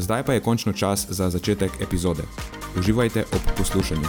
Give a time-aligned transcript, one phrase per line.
[0.00, 2.22] Zdaj pa je končno čas za začetek epizode.
[2.78, 4.08] Uživajte ob poslušanju.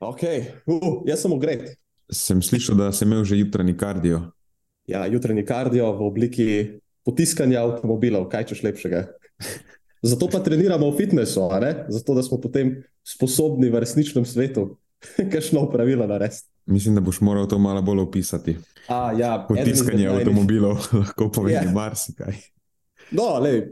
[0.00, 0.44] Okay.
[0.66, 1.76] Uh, jaz sem ugret.
[2.12, 4.20] Sem slišal, da si imel že jutranji kardio.
[4.86, 6.48] Ja, jutranji kardio v obliki
[7.04, 9.04] potiskanja avtomobilov, kaj češ lepšega.
[10.02, 11.48] Zato pa treniramo v fitnessu,
[11.88, 14.76] zato da smo potem sposobni v resničnem svetu
[15.32, 16.48] kakšno pravilo narediti.
[16.66, 18.56] Mislim, da boš moral to malo bolj opisati.
[18.88, 21.66] A, ja, Potiskanje avtomobilov lahko pomeni yeah.
[21.66, 21.72] Ja.
[21.72, 22.34] marsikaj.
[23.10, 23.66] No, lej,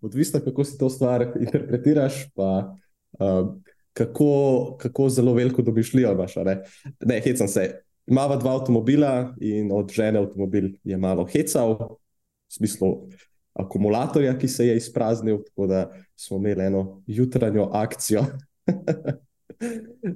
[0.00, 2.74] odvisno, kako si to stvar interpretiraš, pa
[3.18, 3.54] uh,
[3.92, 4.30] kako,
[4.80, 6.36] kako zelo veliko domišljijo imaš.
[6.36, 6.62] Ne,
[7.06, 7.82] ne hecam se.
[8.06, 13.08] Imamo dva avtomobila in od žene avtomobil je malo hecal, v smislu
[13.52, 18.24] akumulatorja, ki se je izpraznil, tako da smo imeli eno jutranjo akcijo.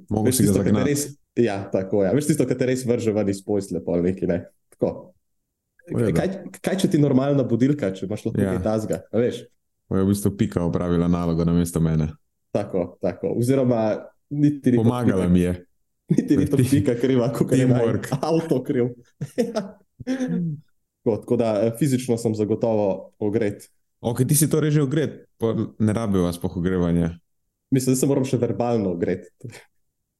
[0.09, 0.89] Mogoče si ga zagnati.
[0.89, 2.07] Res, ja, tako je.
[2.07, 2.15] Ja.
[2.15, 4.41] Veš tisto, kar te res vrže ven iz posle, pa neki ne.
[4.75, 5.13] Tako.
[5.87, 8.51] Kaj, kaj če ti normalna budilka, če imaš lahko ja.
[8.51, 9.01] nekaj tasga?
[9.13, 9.45] Veš?
[9.87, 12.09] Je v bistvu pika opravila nalogo na mesto mene.
[12.51, 13.37] Tako, tako.
[13.39, 13.93] Oziroma,
[14.29, 14.81] niti ni.
[14.81, 15.53] Pomagala mi je.
[16.11, 17.67] Niti ni to pika kriva, kot je
[18.31, 18.91] avto kriv.
[21.03, 23.69] Tako, tako da eh, fizično sem zagotovo ogret.
[23.99, 27.09] Ok, ti si torej že ogret, pa ne rabi vas po ogrevanju.
[27.71, 29.27] Mislim, da se moram še verbalno ogret.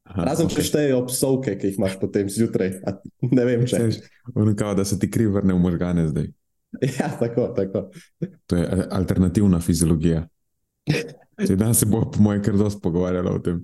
[0.08, 0.60] Razen okay.
[0.60, 2.80] če štejejo psovke, ki jih imaš potem zjutraj.
[3.28, 3.90] Ne vem, če.
[4.58, 6.32] Kao, da se ti kri vrne v možgane zdaj.
[7.00, 7.88] Ja, tako, tako.
[8.52, 10.26] To je eh, alternativna fiziologija.
[11.48, 13.62] Danes se bo, po mojem, kar dosti pogovarjalo o tem.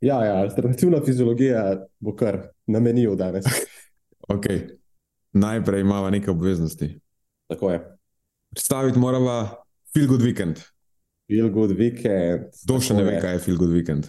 [0.00, 1.62] Ja, ja, alternativna fiziologija
[2.00, 3.46] bo kar na meniju danes.
[4.34, 4.77] okay
[5.38, 6.90] najprej imamo neke obveznosti.
[7.48, 7.80] Tako je.
[8.50, 9.48] Predstaviti moramo
[9.94, 10.60] feel good weekend.
[11.28, 12.48] Feel good weekend.
[12.64, 14.08] Kdo še ne ve, kaj je feel good weekend?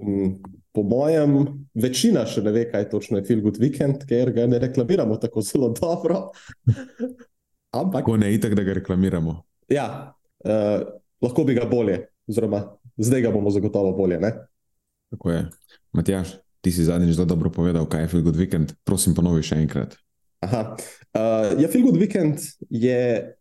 [0.00, 0.40] Mm,
[0.74, 1.36] po mojem,
[1.74, 5.44] večina še ne ve, kaj točno je feel good weekend, ker ga ne reklamiramo tako
[5.46, 6.30] zelo dobro.
[7.80, 8.04] Ampak.
[8.06, 9.36] Ko ne itek, da ga reklamiramo.
[9.70, 9.86] Ja,
[10.42, 10.82] uh,
[11.22, 12.64] lahko bi ga bolje, oziroma
[12.98, 14.18] zdaj ga bomo zagotovo bolje.
[14.20, 14.32] Ne?
[15.14, 15.44] Tako je.
[15.94, 18.74] Matjaš, ti si zadnjič zelo dobro povedal, kaj je feel good weekend.
[18.84, 19.94] Prosim, ponovi še enkrat.
[20.40, 20.76] Aha.
[21.12, 22.40] Uh, ja, Feel Good Weekend
[22.70, 23.32] je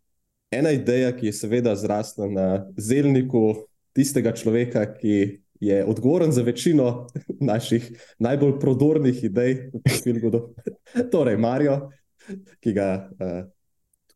[0.52, 3.54] ena ideja, ki je seveda zrasla na zelniku
[3.96, 7.08] tistega človeka, ki je odgovoren za večino
[7.52, 7.88] naših
[8.20, 10.42] najbolj prodornih idej v Feel Goodu.
[11.14, 11.88] torej, Marijo,
[12.60, 12.92] ki ga.
[13.20, 13.48] Uh,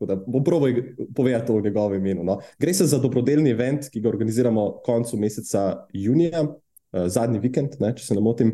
[0.03, 0.73] Da bom proval
[1.15, 2.25] povedati to v njegovem imenu.
[2.27, 2.33] No.
[2.59, 7.93] Gre se za dobrodelni event, ki ga organiziramo koncu meseca junija, uh, zadnji vikend, ne,
[7.95, 8.51] če se ne motim.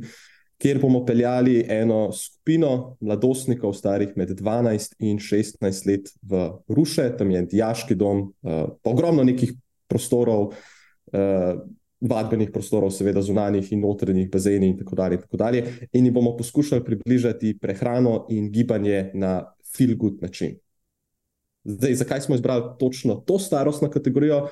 [0.59, 7.31] Kjer bomo peljali eno skupino mladostnikov, starih med 12 in 16 let v Ruše, tam
[7.31, 9.53] je diaški dom, uh, ogromno nekih
[9.87, 10.51] prostorov,
[11.13, 11.61] uh,
[11.99, 15.15] vadbenih prostorov, seveda zunanjih in notranjih bazenov in tako dalje.
[15.15, 15.63] In, tako dalje.
[15.93, 20.57] in jim bomo poskušali približati prehrano in gibanje na feel-good način.
[21.63, 24.47] Zdaj, zakaj smo izbrali točno to starostno kategorijo?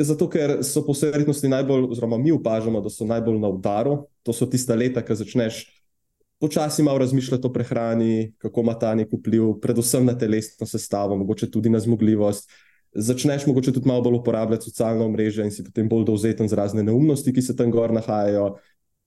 [0.00, 4.06] Zato, ker so po verjetnosti najbolj, oziroma mi opažamo, da so najbolj na udaru.
[4.22, 5.66] To so tiste leta, ki začneš
[6.42, 11.50] počasi malo razmišljati o prehrani, kako ima ta nek vpliv, predvsem na telesno sestavo, mogoče
[11.50, 12.50] tudi na zmogljivost.
[12.92, 16.82] Začneš mogoče tudi malo bolj uporabljati socialno mrežo in si potem bolj dovzeten z razne
[16.82, 18.56] neumnosti, ki se tam gor nahajajo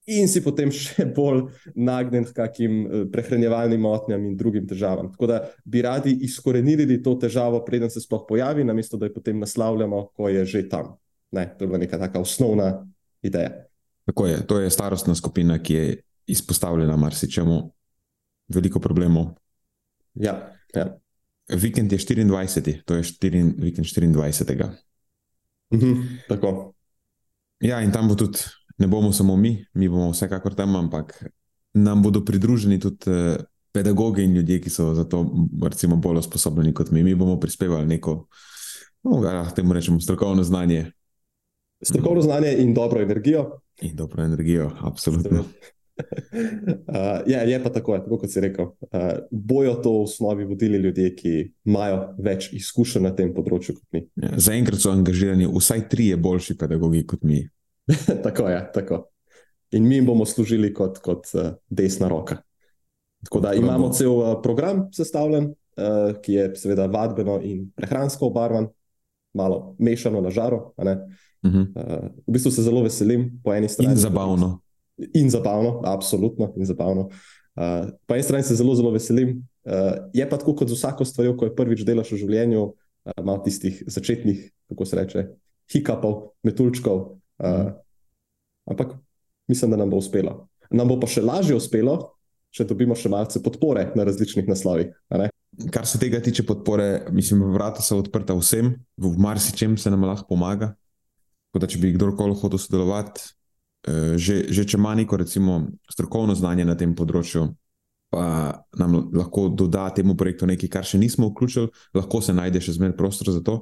[0.06, 5.10] in si potem še bolj nagnjen k kakim eh, prehranjevalnim motnjam in drugim težavam.
[5.14, 9.40] Tako da bi radi izkorenili to težavo, preden se sploh pojavi, namesto da jo potem
[9.42, 10.96] naslavljamo, ko je že tam.
[11.36, 12.86] Ne, to je bila neka taka osnovna
[13.26, 13.66] ideja.
[14.06, 15.96] Tako je, to je starostna skupina, ki je
[16.28, 17.58] izpostavljena marsičemu,
[18.54, 19.34] veliko problemov.
[20.14, 20.94] Ja, ja.
[21.50, 24.70] Vikend je 24, to je štiri, vikend 24.
[25.74, 26.74] Mhm, tako.
[27.60, 28.40] Ja, in tam bo tudi
[28.78, 31.26] ne bomo samo mi, mi bomo vsekakor tam, ampak
[31.74, 33.36] nam bodo pridruženi tudi uh,
[33.76, 35.26] pedagogi in ljudje, ki so za to
[35.64, 37.04] recimo, bolj usposobljeni kot mi.
[37.04, 38.28] Mi bomo prispevali neko,
[39.04, 40.86] no, da temu rečemo, strokovno znanje.
[41.84, 43.60] Strokovno znanje in dobro energijo.
[43.82, 45.40] In dobro energijo, absolutno.
[45.40, 45.46] Uh,
[47.32, 48.66] ja, je pa tako, tako kot si rekel.
[48.66, 49.02] Uh,
[49.32, 51.34] bojo to v osnovi vodili ljudje, ki
[51.66, 54.06] imajo več izkušenj na tem področju kot mi.
[54.24, 57.44] Ja, Zaenkrat so angažirani vsaj trije boljši pedagogi kot mi.
[58.26, 59.06] tako je, tako.
[59.72, 62.38] In mi jim bomo služili kot, kot uh, desna roka.
[63.26, 68.68] Tako da imamo cel uh, program sestavljen, uh, ki je seveda vadbeno in prehransko obarvan,
[69.34, 70.74] malo mešano na žaro.
[70.78, 71.68] Uh -huh.
[71.76, 73.92] uh, v bistvu se zelo veselim po eni strani.
[73.92, 74.60] In zabavno.
[75.14, 77.10] In zabavno, absolutno in zabavno.
[78.06, 79.48] Po eni strani se zelo, zelo veselim.
[80.14, 82.74] Je pa tako kot z vsako stvarjo, ko je prvič delaš v življenju,
[83.24, 85.28] malo tistih začetnih, kako se reče,
[85.72, 87.18] hikapov, metulčkov.
[87.42, 87.72] Uh.
[88.66, 88.96] Ampak
[89.48, 90.48] mislim, da nam bo uspelo.
[90.72, 91.98] Nam bo pa še lažje uspelo,
[92.56, 94.94] če dobimo še malce podpore na različnih naslovih.
[95.72, 100.34] Kar se tega tiče podpore, mislim, vrata so odprta vsem, v marsičem se nam lahko
[100.34, 100.74] pomaga.
[101.56, 103.36] Da, če bi kdorkoli hotel sodelovati,
[103.86, 107.52] Eh, že, že če ima neko recimo, strokovno znanje na tem področju,
[108.10, 112.80] pa nam lahko doda temu projektu nekaj, kar še nismo vključili, lahko se najde še
[112.80, 113.62] zmeraj prostor za to.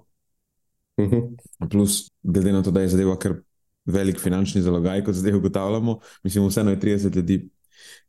[0.95, 1.19] Uh mhm.
[1.19, 1.69] -huh.
[1.69, 3.41] Plus, glede na to, da je zadeva kar
[3.85, 7.49] velik finančni zalogaj, kot zdaj ugotavljamo, mislim, vseeno je 30 ljudi.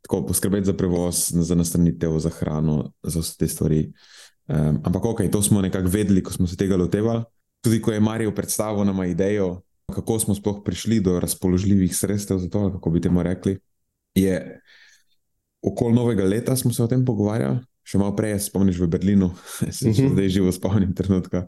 [0.01, 3.91] Tako poskrbeti za prevoz, za nastanitev, za hrano, za vse te stvari.
[4.47, 7.23] Um, ampak, ok, to smo nekako vedeli, ko smo se tega lotevali.
[7.63, 9.61] Tudi, ko je Marijo predstavil nam idejo,
[9.93, 13.57] kako smo sploh prišli do razpoložljivih sredstev za to, kako bi temu rekli.
[14.15, 14.61] Je
[15.61, 19.31] okoli novega leta smo se o tem pogovarjali, še malo prej, spomniš v Berlinu,
[19.71, 20.13] se že mhm.
[20.13, 21.47] zdaj živo spomnim trenutka,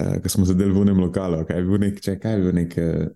[0.00, 1.44] eh, ko smo zadeli v unem lokalu.
[1.48, 3.06] Kaj je bil nek, če, kaj je bil nek, eh,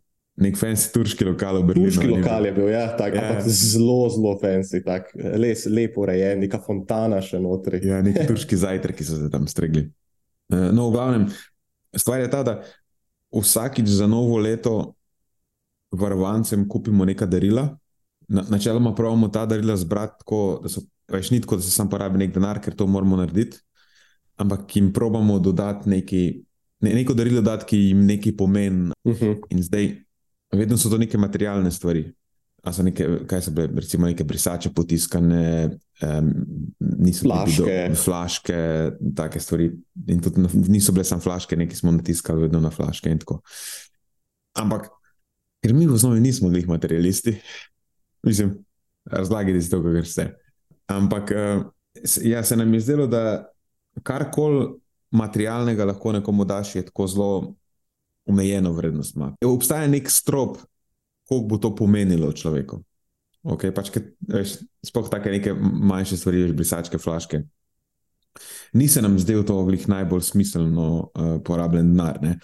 [0.44, 1.90] nek fancy turški lokal v Berlinu?
[1.90, 3.34] Turški lokal je bil, ja, tak, ja.
[3.48, 7.82] zelo, zelo fancy, tak, les, lepo urejen, neka fontana še notri.
[7.86, 9.88] ja, neki turški zajtrki so se tam stregli.
[10.52, 11.28] Eh, no, v glavnem,
[11.96, 12.58] stvar je ta, da
[13.34, 14.94] vsakič za novo leto
[15.94, 17.68] varovancem kupimo neka darila.
[18.28, 21.90] Na, načeloma pravimo ta darila zbrati tako, da so več ni tako, da se sam
[21.90, 23.60] porabi nek denar, ker to moramo narediti,
[24.40, 26.22] ampak jim probamo dodati neki,
[26.84, 28.92] ne, neko darilo, dati, ki jim nekaj pomeni.
[29.04, 29.24] Uh mhm.
[29.24, 29.40] -huh.
[29.50, 29.90] In zdaj,
[30.52, 32.12] vedno so to neke materialne stvari.
[32.64, 35.70] A so neke, kaj so bile, recimo, neke brisače potiskane,
[36.02, 36.30] um,
[36.80, 37.90] niso flaške.
[38.04, 38.56] flaške,
[39.16, 39.72] take stvari.
[40.08, 43.16] In tudi niso bile samo flaške, neki smo natiskali vedno na flaške.
[44.56, 44.88] Ampak,
[45.60, 47.36] ker mi v osnovi nismo bili materialisti,
[48.28, 48.56] mislim,
[49.04, 50.30] razlagati si to, kar ste.
[50.86, 51.66] Ampak, uh,
[52.24, 53.44] ja, se nam je zdelo, da
[54.02, 54.72] karkoli
[55.14, 57.54] materialnega lahko nekomu daš, je tako zelo
[58.26, 59.16] omejeno vrednost.
[59.44, 60.58] Obstaja nek strop
[61.28, 62.82] koliko bo to pomenilo človeku.
[63.44, 63.92] Okay, pač,
[64.84, 67.42] Sploh tako neke manjše stvari, že brisačke, flaške.
[68.72, 72.18] Ni se nam zdel to oglih najbolj smiselno uh, porabljen denar.
[72.22, 72.38] Ne?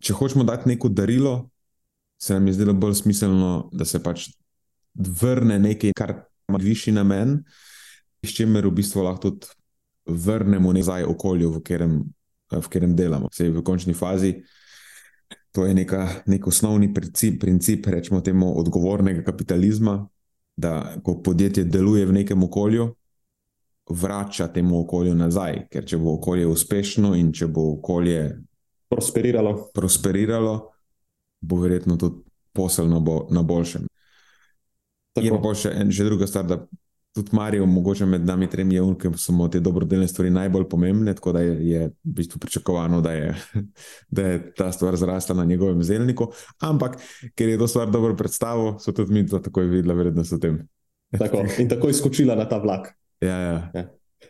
[0.00, 1.48] Če hočemo dati neko darilo,
[2.20, 4.28] se nam je zdelo bolj smiselno, da se pač
[4.94, 6.14] vrne nekaj, kar
[6.48, 7.40] ima višji namen,
[8.24, 9.48] s čimer v bistvu lahko tudi
[10.06, 12.02] vrnemo nazaj okolju, v katerem,
[12.52, 13.28] v katerem delamo.
[13.32, 14.34] Sej v končni fazi
[15.54, 20.08] To je neka, nek osnovni princip, princip, rečemo temu, odgovornega kapitalizma,
[20.56, 22.88] da ko podjetje deluje v nekem okolju,
[23.90, 25.68] vrača temu okolju nazaj.
[25.70, 28.32] Ker če bo okolje uspešno in če bo okolje
[28.90, 30.56] prosperiralo, prosperiralo
[31.40, 33.86] bo verjetno tudi poselno bo na boljšem.
[35.14, 35.26] Tako.
[35.26, 36.58] Je pa še en, že druga stvar, da
[37.14, 41.40] tudi Marijo, mogoče med nami tremi, ki so te dobrodelne stvari najbolj pomembne, tako da
[41.40, 43.34] je, je v bistvu pričakovano, da je,
[44.16, 46.32] da je ta stvar zrasla na njegovem zelniku.
[46.60, 46.98] Ampak,
[47.34, 50.64] ker je to stvar dobro predstavil, so tudi mi to takoj videli, vredno so tem.
[51.18, 52.88] Tako, in tako je skočila na ta vlak.
[53.20, 53.70] Ja, ja.
[53.74, 53.84] Ja.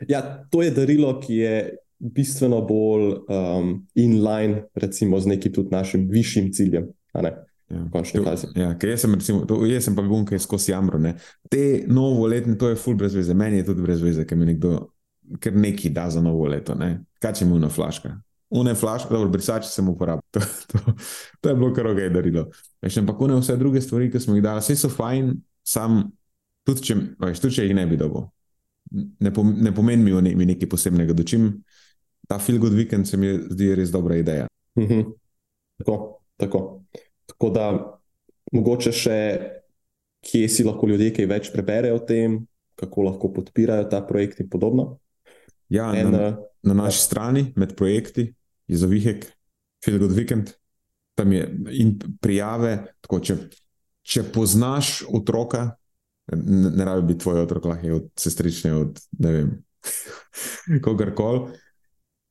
[0.09, 1.55] ja, to je darilo, ki je
[1.99, 6.91] bistveno bolj um, in line, recimo, z nekim tudi našim višjim ciljem.
[7.71, 7.81] Ja,
[8.55, 10.99] ja, jaz, sem, recimo, to, jaz sem pa bil nekaj skozi jamro.
[11.01, 11.15] Ne.
[11.51, 14.77] Te novoletne, to je full brez veze, meni je tudi brez veze, ker mi nekdo
[15.41, 16.77] ker nekaj da za novo leto.
[16.77, 16.99] Ne.
[17.23, 18.13] Kaj če mi una flaška?
[18.55, 20.23] Une flaške, dobro, brisače sem uporabil.
[20.35, 20.95] To, to,
[21.41, 22.47] to je bilo kar ok, darilo.
[22.85, 25.33] Veš, ampak une vse druge stvari, ki smo jih dali, vse so fajn,
[25.67, 26.03] sam
[26.69, 28.29] tudi če, veš, tudi če jih ne bi dobil.
[28.95, 31.49] Ne, pom, ne pomeni mi, ne, mi nekaj posebnega, dočim
[32.29, 34.47] ta feel good weekend se mi zdi res dobra ideja.
[34.79, 35.03] Mhm.
[35.79, 35.99] Tako,
[36.37, 36.61] tako.
[37.35, 37.69] Tako da,
[38.55, 39.19] mogoče še,
[40.25, 42.39] kje si lahko ljudje kaj več preberejo o tem,
[42.81, 44.95] kako lahko podpirajo ta projekt in podobno.
[45.73, 46.39] Ja, en, na, eh,
[46.71, 47.07] na naši ja.
[47.09, 48.29] strani, med projekti,
[48.71, 49.27] je za Vihek,
[49.85, 50.55] Feel Good Weekend,
[51.19, 51.45] tam je
[51.77, 52.79] in prijave.
[53.05, 53.39] Tako, če
[54.05, 55.75] če poznaš otroka,
[56.33, 59.53] ne, ne rabi biti tvoj otrok, lahko je od sestrične, od ne vem,
[60.85, 61.57] kogarkoli.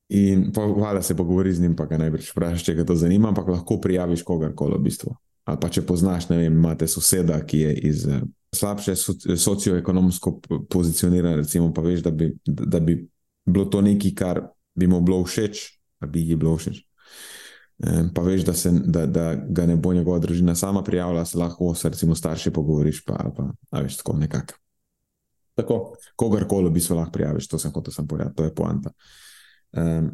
[0.09, 3.47] In hvala se pogovori z njim, pa ga najbrž vprašaj, če ga to zanima, ampak
[3.47, 5.15] lahko prijaviš kogarkoli v bistvu.
[5.43, 8.21] Ali pa če poznaš, ne vem, imate soseda, ki je iz uh,
[8.55, 8.95] slabše
[9.37, 12.97] socioekonomsko pozicioniran, recimo, pa veš, da bi, da, bi
[13.45, 14.41] bilo to nekaj, kar
[14.75, 15.63] bi mu bilo všeč,
[15.99, 16.83] ali bi ji bilo všeč.
[18.15, 21.73] Pa veš, da, se, da, da ga ne bo njegova družina sama prijavila, se lahko
[21.75, 24.59] s recimo starši pogovoriš, pa, pa a veš tako nekako.
[25.55, 25.79] Tako.
[26.15, 28.93] Kogarkoli bi se lahko prijavil, to sem hotel sem povedati, to je poanta.
[29.73, 30.11] Um,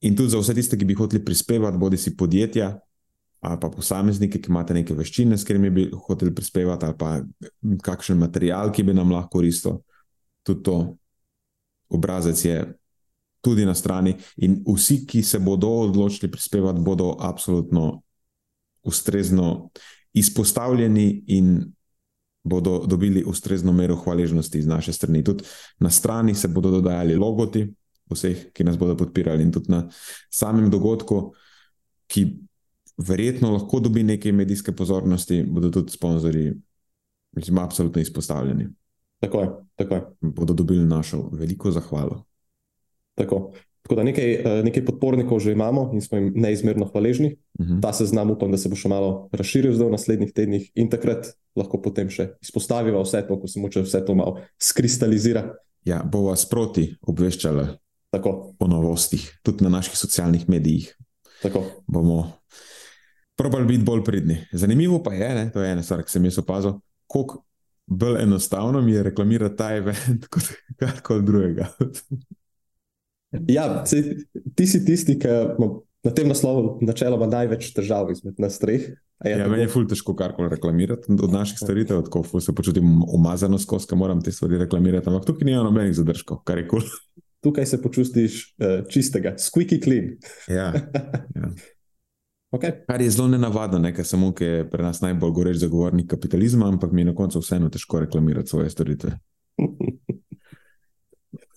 [0.00, 2.74] in tudi za vse tiste, ki bi hoteli prispevati, bodi si podjetja
[3.44, 7.10] ali pa posamezniki, ki imate neke veščine, s katerimi bi hoteli prispevati, ali pa
[7.84, 9.82] kakšen material, ki bi nam lahko koristil,
[10.40, 10.76] tudi to
[11.92, 12.62] obrazec je
[13.44, 14.14] tudi na strani.
[14.40, 18.00] In vsi, ki se bodo odločili prispevati, bodo absolutno
[18.88, 19.68] ustrezno
[20.16, 21.58] izpostavljeni in
[22.44, 25.24] bodo dobili ustrezno mero hvaležnosti iz naše strani.
[25.24, 25.44] Tudi
[25.78, 27.66] na strani se bodo dodajali logoti
[28.10, 29.84] vseh, ki nas bodo podpirali, in tudi na
[30.30, 31.32] samem dogodku,
[32.10, 32.26] ki
[32.98, 36.54] verjetno lahko dobi nekaj medijske pozornosti, bodo tudi sponzorji,
[37.36, 38.68] mislim, absolutno izpostavljeni.
[39.24, 40.02] Tako je, tako je.
[40.20, 42.24] Bodo dobili našo veliko zahvalo.
[43.14, 43.52] Tako.
[43.84, 47.36] Tako da nekaj, eh, nekaj podpornikov že imamo in smo jim neizmerno hvaležni.
[47.58, 47.82] Uh -huh.
[47.82, 51.82] Ta seznam upam, da se bo še malo razširil v naslednjih tednih in takrat lahko
[51.82, 55.54] potem še izpostavimo vse to, ko se moče vse to malo skristalizira.
[55.84, 57.76] Ja, bo vas proti obveščala
[58.14, 58.54] Tako.
[58.58, 60.94] o novostih, tudi na naših socialnih medijih.
[61.42, 61.64] Tako.
[61.86, 62.32] Bomo
[63.36, 64.38] probali biti bolj pridni.
[64.52, 67.42] Zanimivo pa je, ne, to je ena stvar, ki sem jaz opazil, koliko
[67.86, 71.68] bolj enostavno mi je reklamirati ta event kot karkoli drugega.
[73.48, 73.84] Ja,
[74.54, 75.28] ti si tisti, ki
[76.04, 78.92] na tem naslovu načeloma največ težav izmed nas treh.
[79.24, 83.88] Ja, meni je ful težko karkoli reklamirati od naših storitev, tako se počutim umazano skozi,
[83.88, 85.08] ko moram te stvari reklamirati.
[85.08, 86.84] Ampak tukaj ni nobenih zadržkov, kar je kul.
[86.84, 87.13] Cool.
[87.44, 90.16] Tukaj se počutiš uh, čistega, squeaky clean.
[90.48, 90.72] ja.
[91.36, 91.52] ja.
[92.54, 92.70] Okay.
[92.86, 96.68] Kar je zelo nenavadno, ne ker samo, ker je pri nas najbolj goreč zagovornik kapitalizma,
[96.70, 99.10] ampak mi je na koncu vseeno težko reklamirati svoje storitve.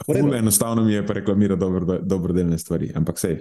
[0.08, 3.38] Zelo enostavno mi je pa reklamirati dobro, dobrodelne stvari, ampak sej.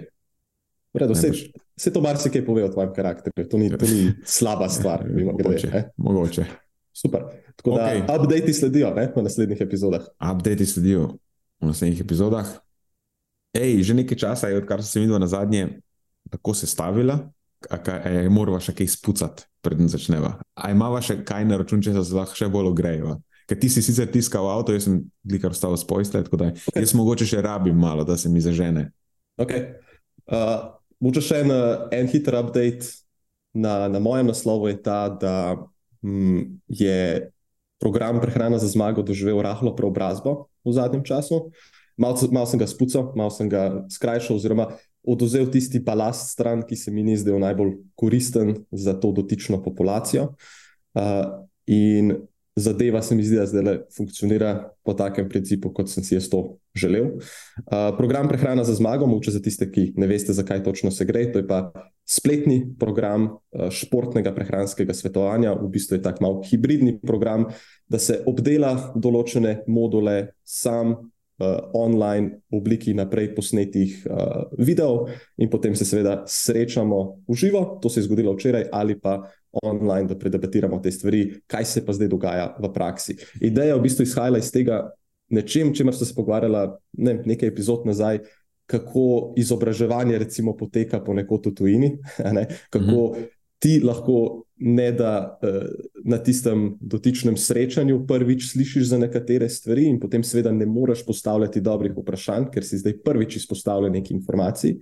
[1.77, 5.05] Vse to marsikaj pove o tvojem karakterju, to ni, to ni slaba stvar.
[5.25, 6.45] mogoče, grede, mogoče.
[6.93, 7.21] Super.
[7.55, 8.05] Tako okay.
[8.05, 10.05] da, updati sledijo ne, v naslednjih epizodah.
[10.33, 11.15] Updati sledijo
[11.61, 12.47] v naslednjih epizodah.
[13.57, 15.81] Ej, že nekaj časa je, odkar sem se videl na zadnje,
[16.29, 17.31] tako sestavila,
[17.71, 20.37] ali moramo še kaj spucati, preden začneva.
[20.53, 23.17] Ali imamo še kaj na račun, če se lahko še bolj ogrejejo?
[23.47, 24.99] Ker ti si sicer tiskal avto, jaz sem
[25.39, 26.83] kar ostal s pojstle, tako da okay.
[26.83, 28.89] jaz mogoče še rabim malo, da se mi zažene.
[29.39, 29.71] Okay.
[30.27, 31.51] Uh, Moče še en,
[31.93, 32.89] en hiter update
[33.53, 35.33] na, na mojem naslovu je ta, da
[36.01, 37.29] hm, je
[37.77, 41.47] program Prehrana za zmago doživel rahlo preobrazbo v zadnjem času.
[41.97, 44.69] Malo mal sem ga spucal, malo sem ga skrajšal, oziroma
[45.07, 50.33] oduzel tisti balast stran, ki se mi ni zdel najbolj koristen za to dotično populacijo.
[50.93, 52.13] Uh, in
[52.57, 56.57] zadeva se mi zdi, da zdaj funkcionira po takem principu, kot sem si jaz to
[56.75, 57.15] želel.
[57.15, 61.25] Uh, program Prehrana za zmago, moče za tiste, ki ne veste, zakaj točno se gre,
[61.31, 61.71] to je pa
[62.07, 67.49] spletni program uh, športnega prehranskega svetovanja, v bistvu je tak mal hibridni program,
[67.87, 71.03] da se obdela določene module sam uh,
[71.75, 77.99] online obliki naprej posnetih uh, videov, in potem se seveda srečamo v živo, to se
[77.99, 79.19] je zgodilo včeraj, ali pa
[79.63, 83.17] online, da predebatiramo te stvari, kaj se pa zdaj dogaja v praksi.
[83.41, 84.85] Ideja je v bistvu izhajala iz tega,
[85.33, 88.21] nečem, čemer ste se pogovarjali ne, nekaj epizod nazaj.
[88.67, 91.93] Kako izobraževanje, recimo, poteka po nekotu tujini,
[92.37, 92.47] ne?
[92.69, 93.25] kako mhm.
[93.63, 95.69] ti lahko ne da uh,
[96.03, 101.61] na tistem dotičnem srečanju prvič slišiš za nekatere stvari, in potem, seveda, ne moreš postavljati
[101.61, 104.79] dobrih vprašanj, ker si zdaj prvič izpostavljen neki informaciji.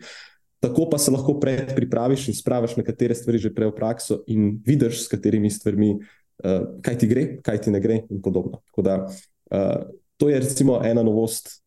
[0.64, 5.04] Tako pa se lahko predpripraviš in spraviš nekatere stvari že prej v prakso in vidiš,
[5.04, 8.64] s katerimi stvarmi, uh, kaj ti gre, kaj ti ne gre, in podobno.
[8.78, 9.84] Da, uh,
[10.18, 11.65] to je recimo ena novost,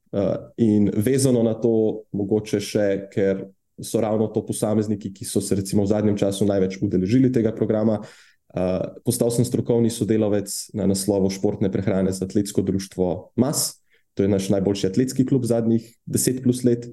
[0.57, 3.47] in vezano na to, mogoče še, ker
[3.79, 8.01] so ravno to posamezniki, ki so se recimo v zadnjem času največ udeležili tega programa.
[8.49, 13.77] Uh, postal sem strokovni sodelavec na naslovu športne prehrane za atletsko društvo MAS,
[14.17, 16.89] to je naš najboljši atletski klub zadnjih deset plus let,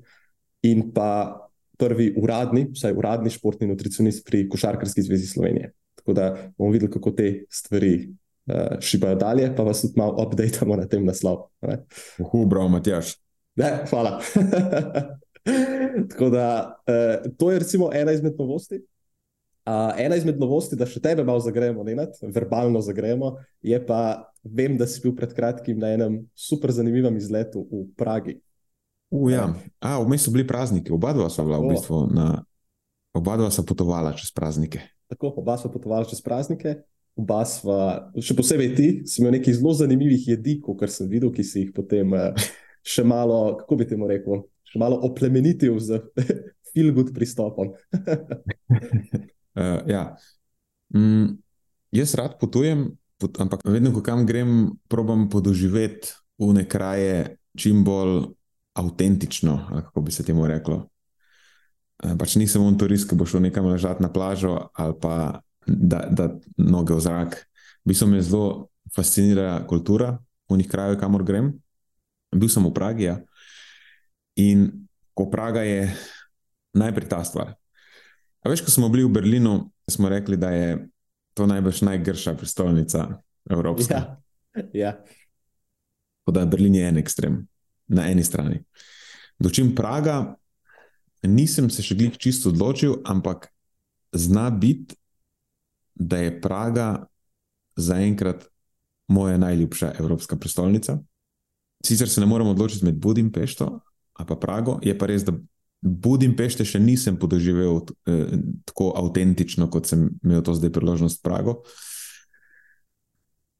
[0.67, 1.47] in pa
[1.79, 5.71] prvi uradni, vsaj uradni športni nutricionist pri Košarkarski zvezi Slovenije.
[5.95, 8.09] Tako da bomo videli, kako te stvari
[8.47, 11.49] uh, šibajo dalje, pa vas tudi malo updatemo na tem naslovu.
[12.31, 13.15] Hu, bravo, Matjaš.
[13.55, 14.19] Ne, hvala.
[16.09, 18.81] Tako da uh, to je recimo ena izmed novosti.
[19.65, 23.31] Uh, ena izmed novosti, da še tebe malo zagremo, ne, verbalno zagremo,
[23.65, 28.35] je pa, vem, da si bil pred kratkim na enem super zanimivem izletu v Pragi.
[29.09, 29.47] Uh, ja,
[30.05, 32.43] vmes so bili prazniki, oba dva sva bila v bistvu na.
[33.15, 34.81] Oba dva sta potovala čez praznike.
[35.07, 36.81] Tako, oba sva potovala čez praznike,
[37.15, 41.43] oba sva, še posebej ti, si imel nekaj zelo zanimivih jedi, kot sem videl, ki
[41.47, 42.11] si jih potem
[42.85, 46.01] še malo, kako bi temu rekel, še malo oplemenitil z
[46.75, 47.71] feel-good pristopom.
[49.55, 50.11] uh, ja.
[50.91, 51.39] mm,
[51.95, 52.91] jaz rad potujem,
[53.21, 58.35] pot, ampak vedno, ko kam grem, probam podoživeti v ne kraje čim bolj
[58.75, 60.83] avtentično, kako bi se temu reklo.
[62.03, 66.05] Eh, pač nisem on turist, ki bo šel nekam ležati na plažo ali pa da,
[66.11, 67.37] da noge v zrak.
[67.85, 70.17] V bistvu me zelo fascinira kultura
[70.49, 71.53] v njih krajih, kamor grem.
[72.35, 73.19] Bil sem v Pragi ja.
[74.35, 75.89] in ko Praga je
[76.75, 77.55] najprej ta stvar.
[78.43, 80.85] A veš, ko smo bili v Berlinu, smo rekli, da je
[81.33, 83.93] to najbrž najgrša prestolnica Evropske.
[83.93, 84.17] Ja.
[84.73, 84.91] ja.
[86.25, 87.47] Da je Berlin en ekstrem
[87.87, 88.61] na eni strani.
[89.39, 90.35] Dočim Praga,
[91.23, 93.49] nisem se še glih čisto odločil, ampak
[94.15, 94.95] zna biti,
[95.95, 97.05] da je Praga
[97.75, 98.45] zaenkrat
[99.07, 100.99] moja najljubša evropska prestolnica.
[101.85, 103.79] Sicer se ne morem odločiti med Budimpešto
[104.19, 105.35] in Prago, je pa res, da
[105.85, 108.31] Budimpešte še nisem podoživel eh,
[108.65, 111.61] tako avtentično, kot sem imel to zdaj priložnost Prago.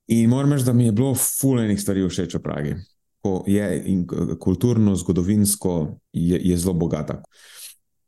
[0.07, 2.73] In moram reči, da mi je bilo fulejnih stvari všeč v Pragi.
[3.21, 4.05] Ko je in
[4.39, 7.21] kulturno, zgodovinsko je, je zelo bogata.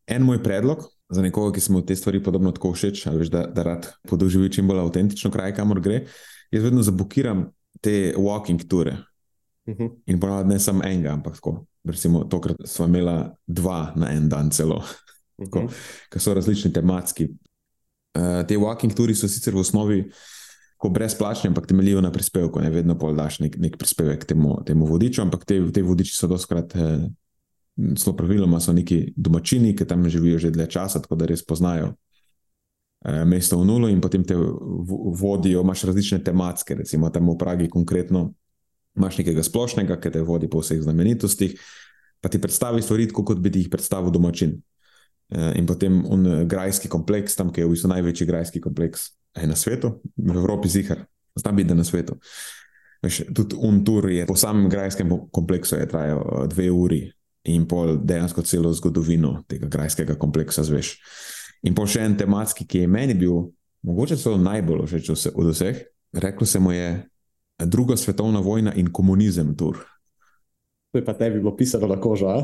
[0.08, 3.46] En moj predlog za nekoga, ki se mu te stvari podobno tako všeč, veš, da,
[3.48, 6.04] da rad podoživi čim bolj avtentično kraj, kamor gre,
[6.52, 7.48] jaz vedno zabukiram
[7.82, 8.98] te walking ture.
[9.66, 9.84] Uh mhm.
[9.84, 9.96] -huh.
[10.06, 11.66] In ponavadi ne samo enega, ampak tako.
[11.84, 14.84] Recimo, tokrat smo imeli dva na en dan, celo,
[15.38, 15.70] uh -huh.
[16.10, 17.28] ki so različni tematski.
[18.18, 20.12] Uh, te walking touri so sicer v osnovi
[20.86, 22.60] brezplačni, ampak temeljijo na prispevku.
[22.62, 26.76] Ne vedno podaš nek, nek prispevek temu, temu vodiču, ampak te, te vodiči so doskrat.
[26.76, 27.08] Eh,
[27.78, 31.94] zelo praviloma so neki domačini, ki tam živijo že dlje časa, tako da res poznajo
[33.06, 34.36] eh, mesto v nulu in potem te
[35.22, 38.34] vodijo, imaš različne tematske, recimo tam v Pragi konkretno.
[38.98, 41.54] Imáš nekaj splošnega, ki te vodi po vseh znamenitostih,
[42.22, 44.58] pa ti predstavi stvari, kot bi ti jih predstavil domačin.
[45.30, 49.56] Eh, in potem un grajski kompleks, tam, ki je v bistvu največji grajski kompleks na
[49.56, 51.06] svetu, v Evropi, zihar,
[51.38, 52.18] znam biti na svetu.
[53.04, 57.02] Veš, tudi un tur je po samem grajskem kompleksu, je trajal eh, dve uri,
[57.48, 60.98] in pol dejansko celo zgodovino tega grajskega kompleksa zveš.
[61.64, 63.48] In pol še en tematski, ki je meni bil
[63.88, 65.80] mogoče celo najbolj všeč od vseh,
[66.14, 67.08] reklo se mu je
[67.66, 69.80] druga svetovna vojna in komunizem tur.
[70.92, 72.28] To je pa tebi bilo pisano na kožo.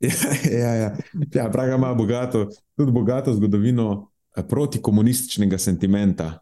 [0.00, 0.90] ja, ja, ja.
[1.34, 6.38] ja Praga ima bogato, tudi bogato zgodovino eh, protikomunističnega sentimenta.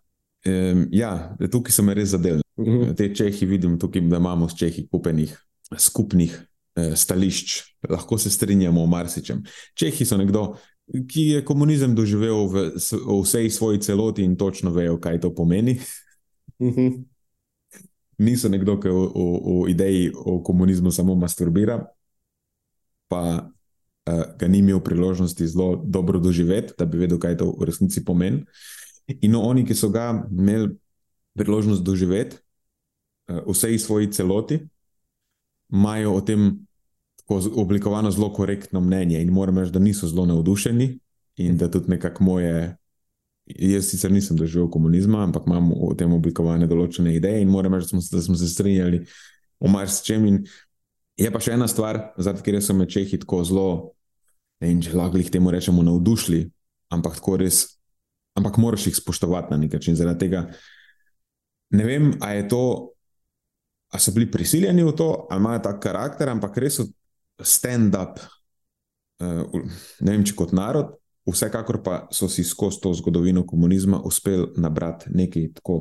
[0.46, 2.42] Um, ja, tukaj so me res zadeli.
[2.56, 2.78] Uh mhm.
[2.78, 2.96] -huh.
[2.96, 5.38] Te Čehi vidim tukaj, da imamo s Čehi kupenih
[5.78, 9.42] skupnih stališč, lahko se strinjamo o marsičem.
[9.74, 10.54] Čehi so nekdo,
[10.88, 15.78] ki je komunizem doživel v, v vsej svoji celoti in točno vejo, kaj to pomeni.
[16.62, 17.04] Mhm.
[18.22, 19.22] Niso nekdo, ki v, v,
[19.64, 21.80] v ideji o komunizmu samo masturbira,
[23.10, 23.50] pa
[24.06, 28.04] uh, ga ni imel priložnosti zelo dobro doživeti, da bi vedel, kaj to v resnici
[28.04, 28.44] pomeni.
[29.20, 30.76] In no, oni, ki so ga imeli
[31.34, 34.60] priložnost doživeti uh, vsej svoji celoti,
[35.72, 36.66] imajo o tem
[37.56, 40.98] oblikovano zelo korektno mnenje in moram reči, da niso zelo navdušeni
[41.36, 42.76] in da tudi nekako moje.
[43.46, 47.88] Jaz sicer nisem doživel komunizma, ampak imam o tem oblikovane določene ideje in moram reči,
[47.88, 49.00] da smo, da smo se strinjali
[49.60, 50.44] o marsičem.
[51.18, 53.66] Je pa še ena stvar, zaradi katere so me Čehi tako zelo,
[54.62, 56.44] ne vem, če lahko jih temu rečemo, navdušili,
[56.94, 57.64] ampak tako res,
[58.38, 59.98] ampak moraš jih spoštovati na nek način.
[59.98, 60.46] Zaradi tega
[61.74, 62.62] ne vem, ali je to
[63.92, 66.86] ali so bili prisiljeni v to, ali imajo ta karakter, ampak res so
[67.44, 68.20] stand-up,
[69.20, 69.60] uh,
[70.00, 70.94] ne vem, če kot narod,
[71.28, 75.76] vsekakor pa so si skozi to zgodovino komunizma uspeli nabrati nekaj tako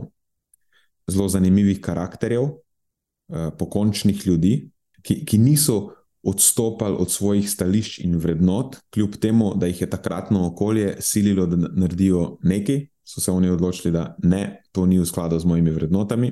[1.07, 4.53] zelo zanimivih karakterjev, uh, pokončnih ljudi,
[5.01, 5.81] ki, ki niso.
[6.21, 11.57] Odstopali od svojih stališč in vrednot, kljub temu, da jih je takratno okolje sililo, da
[11.57, 16.29] naredijo nekaj, so se oni odločili, da ne, to ni v skladu z mojimi vrednotami,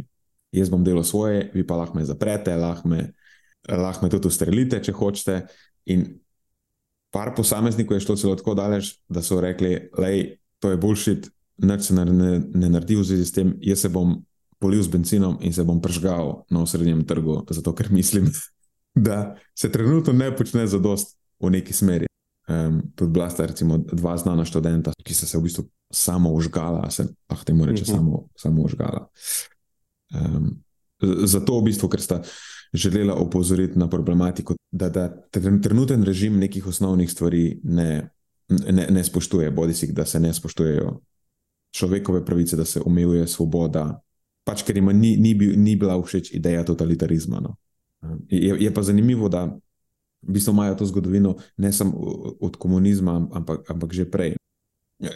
[0.52, 3.12] jaz bom delal svoje, vi pa lahko me zaprete, lahko me,
[3.70, 5.42] lahko me tudi ustrelite, če hočete.
[5.94, 6.06] In
[7.14, 10.10] par posameznikov je šlo celo tako daleč, da so rekli, da
[10.60, 12.06] to je bullshit, nič se ne,
[12.40, 14.18] ne naredi v zvezi s tem, jaz se bom
[14.60, 18.30] polil z benzinom in se bom pržgal na osrednjem trgu, zato ker mislim,
[19.08, 22.10] da se trenutno ne počne za dost v neki smeri.
[22.50, 26.90] Um, tudi bila sta recimo dva znana študenta, ki so se v bistvu samo užgala,
[26.90, 27.94] se lahko temu reče, uh mhm.
[27.94, 27.98] -huh.
[27.98, 29.08] samo, samo užgala.
[30.14, 30.64] Um,
[31.26, 32.22] zato v bistvu, ker sta
[32.74, 35.10] želela opozoriti na problematiko, da, da
[35.62, 38.10] trenuten režim nekih osnovnih stvari ne,
[38.50, 41.00] ne, ne spoštuje, bodi si, da se ne spoštujejo
[41.72, 44.02] človekove pravice, da se omejuje svoboda,
[44.44, 47.42] pač ker jim ni, ni, ni bila všeč ideja totalitarizma.
[47.42, 47.56] No.
[48.30, 49.46] Je, je pa zanimivo, da
[50.22, 51.94] v bistvu imajo to zgodovino ne samo
[52.42, 54.36] od komunizma, ampak, ampak že prej.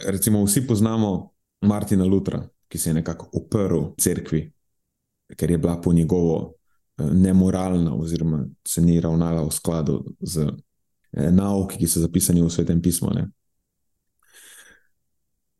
[0.06, 1.34] Recimo, vsi poznamo
[1.66, 4.46] Martina Lutra, ki se je nekako oprl cerkvi,
[5.36, 6.54] ker je bila po njegovo
[6.98, 10.46] eh, nemoralna, oziroma se ni ravnala v skladu z
[11.12, 13.10] eh, nauki, ki so zapisani v svetem pismu.
[13.14, 13.28] Ne.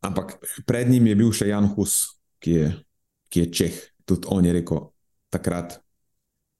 [0.01, 2.69] Ampak pred njim je bil še Jan Hus, ki je,
[3.29, 3.81] ki je Čeh.
[4.05, 4.83] Tudi on je rekel
[5.33, 5.79] takrat,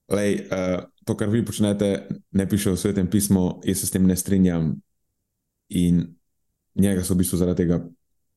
[0.09, 3.93] da uh, eh, to, kar vi počnete, ne piše v svetem pismu, jaz se s
[3.93, 4.73] tem ne strinjam.
[5.69, 6.01] In
[6.77, 7.79] njega so v bistvu zaradi tega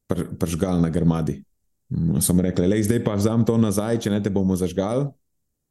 [0.08, 1.42] pr pržgali na grmadi.
[1.88, 5.06] No, so mi rekli, da zdaj pa vzamem to nazaj, če ne te bomo zažgali,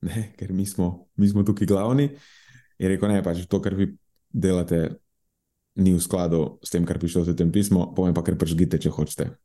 [0.08, 2.10] ne, ker mi smo, mi smo tukaj glavni.
[2.78, 3.92] In rekel, ne, pač to, kar vi
[4.34, 4.98] delate,
[5.78, 8.94] ni v skladu s tem, kar piše v svetem pismu, povem pa, ker pržgite, če
[8.94, 9.30] hočete.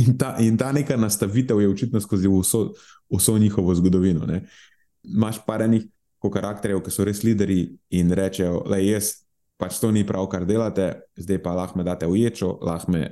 [0.00, 2.70] In ta, in ta neka nastavitev je očitno skozi vso,
[3.12, 4.24] vso njihovo zgodovino.
[4.24, 4.38] Ne
[5.04, 5.84] imaš par enih
[6.24, 9.26] karakterjev, ki so res lideri in rečejo, da jaz
[9.60, 10.86] pač to ni prav, kar delate,
[11.20, 13.02] zdaj pa lahko me date v ječo, lahko me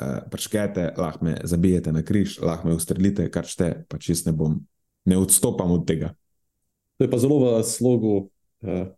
[0.00, 4.32] uh, prškete, lahko me zabijete na križ, lahko me ustrelite, kar šte, pač jaz ne
[4.36, 4.58] bom,
[5.04, 6.12] ne odstopam od tega.
[6.96, 8.28] To je pa zelo v slogu uh,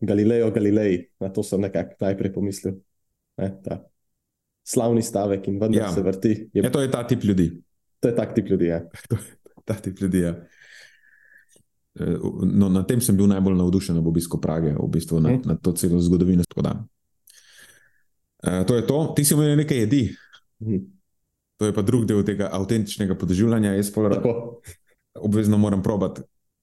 [0.00, 2.78] Galilejo Galilei, na to sem nekako najprej pomislil.
[3.38, 3.52] Ne,
[4.68, 5.92] slavni stavek in vendar ja.
[5.92, 6.50] se vrti.
[6.52, 6.62] Je...
[6.62, 7.62] Ja, to je ta tip ljudi.
[8.00, 8.66] To je tak tip ljudi.
[8.66, 8.88] Ja.
[9.64, 10.20] ta tip ljudi.
[10.20, 10.34] Ja.
[12.42, 15.72] No, na tem sem bil najbolj navdušen ob obisku Prage, v bistvu na, na to
[15.74, 16.46] celo zgodovino.
[16.46, 16.54] E,
[18.68, 20.04] to je to, ti si omenil nekaj jedi.
[20.60, 20.84] Mhm.
[21.58, 23.74] To je pa drug del tega avtentičnega podoživljanja.
[23.74, 24.10] Jaz pa
[25.14, 26.22] obvezno moram probati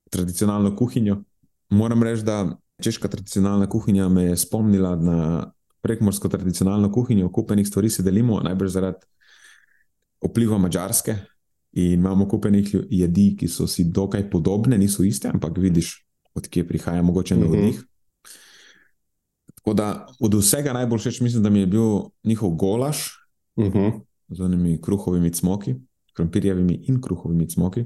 [0.10, 1.24] tradicionalno kuhinjo.
[1.70, 7.90] Moram reči, da češka tradicionalna kuhinja me je spomnila na prekmorsko tradicionalno kuhinjo, kupenih stvari
[7.90, 9.06] se delimo, najbrž zaradi
[10.24, 11.16] vpliva mačarske,
[11.76, 17.02] In imamo kupenih jedi, ki so si dokaj podobne, niso iste, ampak vidiš, odkje prihaja
[17.04, 17.82] mogoče na njih.
[19.56, 22.98] Tako da od vsega najbolj všeč, mislim, da mi je bil njihov golaž
[23.56, 23.78] uh mhm.
[23.78, 24.02] -huh.
[24.28, 25.76] z onimi kruhovimi cmoki,
[26.14, 27.86] krompirjevimi in kruhovimi cmoki.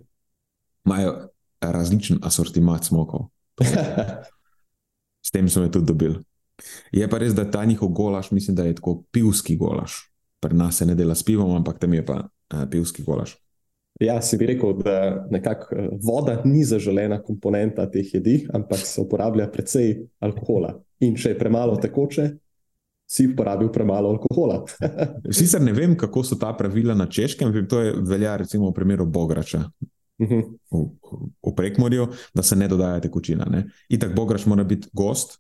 [0.86, 1.30] Imajo
[1.62, 3.28] različen asortimat cmokov.
[5.28, 6.20] S tem smo jih tudi dobili.
[6.92, 9.92] Je pa res, da ta njihov golaž, mislim, da je tako pivski golaž.
[10.40, 13.36] Pri nas se ne dela s pivom, ampak tam je pa uh, pivski golaž.
[14.00, 19.02] Ja, si bi rekel, da nekako eh, voda ni zaželena komponenta teh jedi, ampak se
[19.02, 20.78] uporablja precej alkohola.
[21.04, 22.30] In če je premalo tekoče,
[23.10, 24.64] si uporabil premalo alkohola.
[25.38, 29.06] Sicer ne vem, kako so ta pravila na češkem, to je velja recimo v primeru
[29.06, 29.66] Bograča.
[30.20, 30.40] Uh mhm.
[30.72, 30.90] -huh.
[31.42, 33.46] v, v prekmorju, da se ne dodaja tekočina.
[33.46, 33.70] Ne?
[33.90, 35.40] Itak Bograč mora biti gost,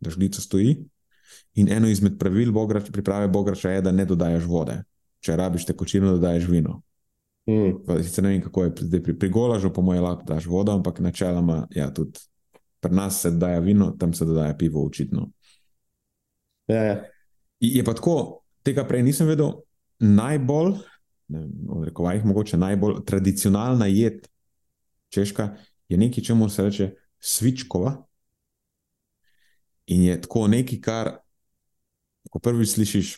[0.00, 0.84] da žlica stoji.
[1.54, 4.82] In eno izmed pravil bograč, priprave Bograča je, da ne dodajaš vode.
[5.20, 6.82] Če rabiš tekočino, dodajaš vino.
[7.46, 8.02] Mm.
[8.02, 11.00] Sicer ne vem, kako je zdaj pri, pri golažu, po mojem, lahko daš vodo, ampak
[11.00, 12.18] načeloma, ja, tudi
[12.80, 15.30] pri nas se daje vino, tam se daje pivo, očitno.
[16.72, 16.96] Ja, ja.
[17.60, 19.52] Je pa tako, tega prej nisem vedel,
[20.02, 20.78] najbolj,
[21.84, 24.26] rekel bi, mogoče najbolj tradicionalna jed
[25.12, 25.52] češka
[25.88, 27.94] je nekaj, čemu se reče svičkova.
[29.86, 31.10] In je tako nekaj, kar,
[32.30, 33.16] ko prvič slišiš,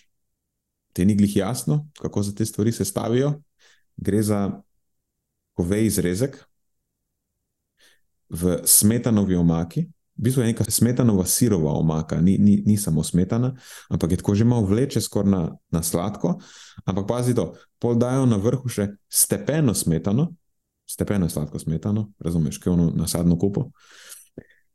[0.93, 3.35] ti ni glih jasno, kako se te stvari sestavijo
[3.97, 4.63] gre za
[5.55, 6.39] kovej izrezek
[8.29, 9.87] v smetanovi omaki.
[10.17, 13.55] V bistvu je neka smetanova sirova omaka, ni, ni, ni samo smetana,
[13.91, 16.39] ampak je tako že malo vleče skoraj na, na sladko.
[16.85, 20.29] Ampak pazi to, pol dajo na vrhu še stepeno smetano,
[20.87, 23.71] stepeno sladko smetano, razumeš, ki je ono nasadno kupo.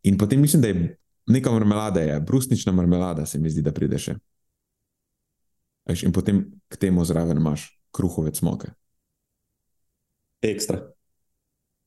[0.03, 0.97] In potem mislim, da je
[1.27, 4.17] neka marmelada, je brusnična marmelada, se mi zdi, da pride še.
[6.03, 8.69] In potem k temu zraven imaš kruhove smoke
[10.41, 10.91] ekstra.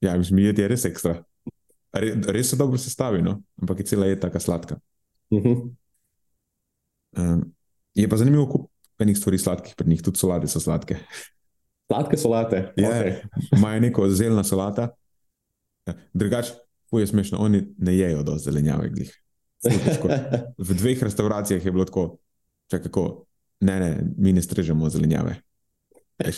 [0.01, 1.23] Ja, mislim, je res ekstra.
[1.93, 3.43] Re, res se dobro sestavi, no?
[3.61, 4.79] ampak je cela je tako sladka.
[5.31, 5.75] Uh -huh.
[7.17, 7.55] um,
[7.95, 10.97] je pa zanimivo, kako enih stvari sladkih pri njih, tudi solate so sladke.
[11.87, 12.73] Sladke solate.
[12.77, 13.17] Ja, okay.
[13.57, 14.89] Imajo neko zelena solata.
[15.87, 16.47] Ja, Drugač,
[16.91, 18.89] puje smešno, oni ne jejo do zelenjave.
[18.89, 19.23] Glih.
[20.69, 22.17] V dveh restauracijah je bilo tako,
[22.71, 23.25] čakaj, kako,
[23.61, 25.37] ne, ne, mi ne strežemo zelenjave.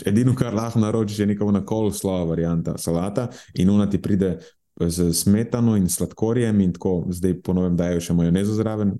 [0.05, 4.37] Edino, kar lahko naročiš, je neka kol, slova varianta salata in ona ti pride
[4.79, 8.95] z smetano in sladkorjem, in tako zdaj ponovim, dajo še majonezo zraven.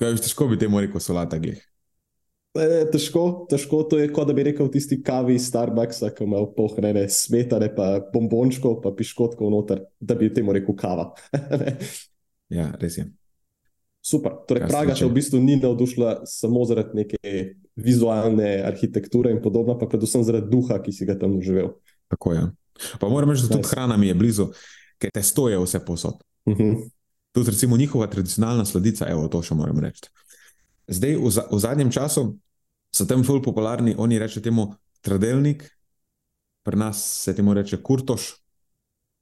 [0.00, 1.60] Kaj veš, težko bi temu rekel solata glih.
[2.56, 6.40] E, težko, težko to je, kot da bi rekel tisti kavi iz Starbucksa, ki ima
[6.56, 11.10] pohrane smetane, pa bombončkov, pa piškotkov noter, da bi temu rekel kava.
[12.56, 13.06] ja, res je.
[14.06, 14.36] Super.
[14.46, 17.32] Torej, Praga te v bistvu ni navdušila samo zaradi neke
[17.74, 21.74] vizualne arhitekture in podobno, pa predvsem zaradi duha, ki si ga tam živel.
[22.12, 22.44] Tako je.
[23.00, 24.48] Pa moram reči, da tudi hrana mi je blizu,
[24.98, 26.22] ker te stoje vse posod.
[26.44, 26.62] Uh mhm.
[26.62, 26.90] -huh.
[27.32, 30.08] Tudi recimo njihova tradicionalna sladica, evo, to še moram reči.
[30.88, 32.38] Zdaj, v, za, v zadnjem času
[32.94, 35.70] so tam zelo popularni, oni rečejo temu tradelnik,
[36.62, 38.34] pri nas se temu reče kurtoš,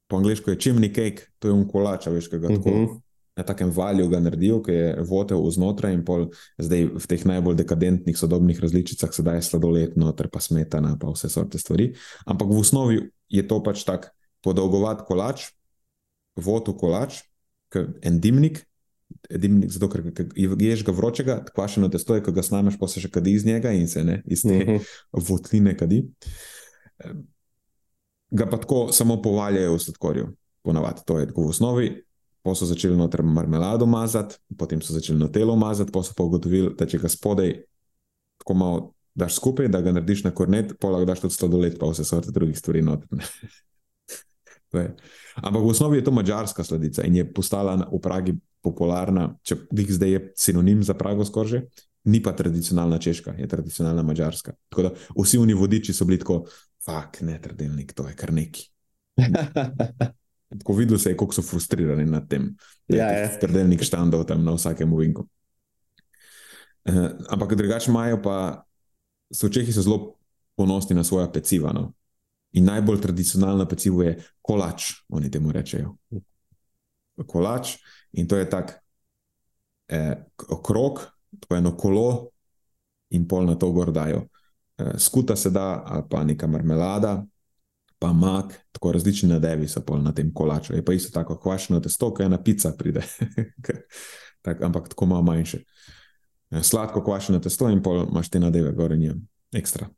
[0.06, 2.70] po angliško je čimni cake, to je un kolač, veš, kaj ga tako.
[2.70, 2.84] Uh mhm.
[2.84, 3.00] -huh
[3.36, 7.56] na takem valju ga naredijo, ki je votel vznotraj in pol zdaj v teh najbolj
[7.58, 11.92] dekadentnih sodobnih različicah se daje sladoled, noter pa smetana, pa vse sorte stvari.
[12.26, 14.10] Ampak v osnovi je to pač tak
[14.44, 15.48] podolgovat kolač,
[16.36, 17.22] votu kolač,
[18.02, 18.64] en dimnik.
[19.30, 23.10] Dimnik, zato, ker ješ ga vročega, kvašeno testo je, ko ga snameš, pa se še
[23.12, 24.80] kadi iz njega in se ne, iz te uh mhm.
[24.80, 25.28] -huh.
[25.28, 26.02] votline kadi.
[28.30, 30.26] Ga pa tako samo povaljajo v sladkorju,
[30.62, 31.04] ponavadi.
[31.06, 31.88] To je tako v osnovi,
[32.42, 36.24] pa so začeli noter marmelado mazati, potem so začeli na telo mazati, pa so pa
[36.24, 37.54] ugotovili, da če ga spodaj
[38.38, 42.04] tako malo daš skupaj, da ga narediš na kornet, lahko daš tudi sladoled, pa vse
[42.04, 43.08] sorte drugih stvari noter.
[44.74, 49.90] Ampak v osnovi je to mačarska sladica in je postala v Pragi popularna, če jih
[49.92, 51.66] zdaj je sinonim za Prago skorže,
[52.10, 54.56] ni pa tradicionalna češka, je tradicionalna mačarska.
[54.68, 56.44] Tako da vsi oni vodiči so bili tako,
[56.84, 58.68] fak, ne, tradilnik, to je kar neki.
[60.64, 62.52] Ko videl se je, kako so frustrirani nad tem,
[62.88, 65.26] da ja, je strdelnik štandov tam na vsakem uvinku.
[66.84, 68.36] Uh, ampak drugače imajo pa,
[69.32, 70.14] so Čehi so zelo
[70.56, 71.72] ponosni na svoje peciva.
[71.72, 71.92] No?
[72.52, 75.96] In najbolj tradicionalno pecivo je kolač, oni temu rečejo.
[77.26, 77.76] Kolač
[78.12, 78.78] in to je tak
[79.88, 80.24] eh,
[80.62, 81.00] krok,
[81.40, 82.30] to je eno kolo
[83.10, 84.26] in pol na to gor dajo.
[84.78, 87.24] Eh, skuta se da, ali pa neka marmelada,
[87.98, 90.74] pa mak, tako različni nadevi so pol na tem kolaču.
[90.74, 93.02] Je pa isto tako kvašeno testo, ki je na pica pride,
[94.44, 95.58] tak, ampak tako malo manjše.
[95.58, 95.64] Ja,
[96.62, 99.88] sladko kvašeno testo in pol imaš te nadeve, gore njem, ekstra.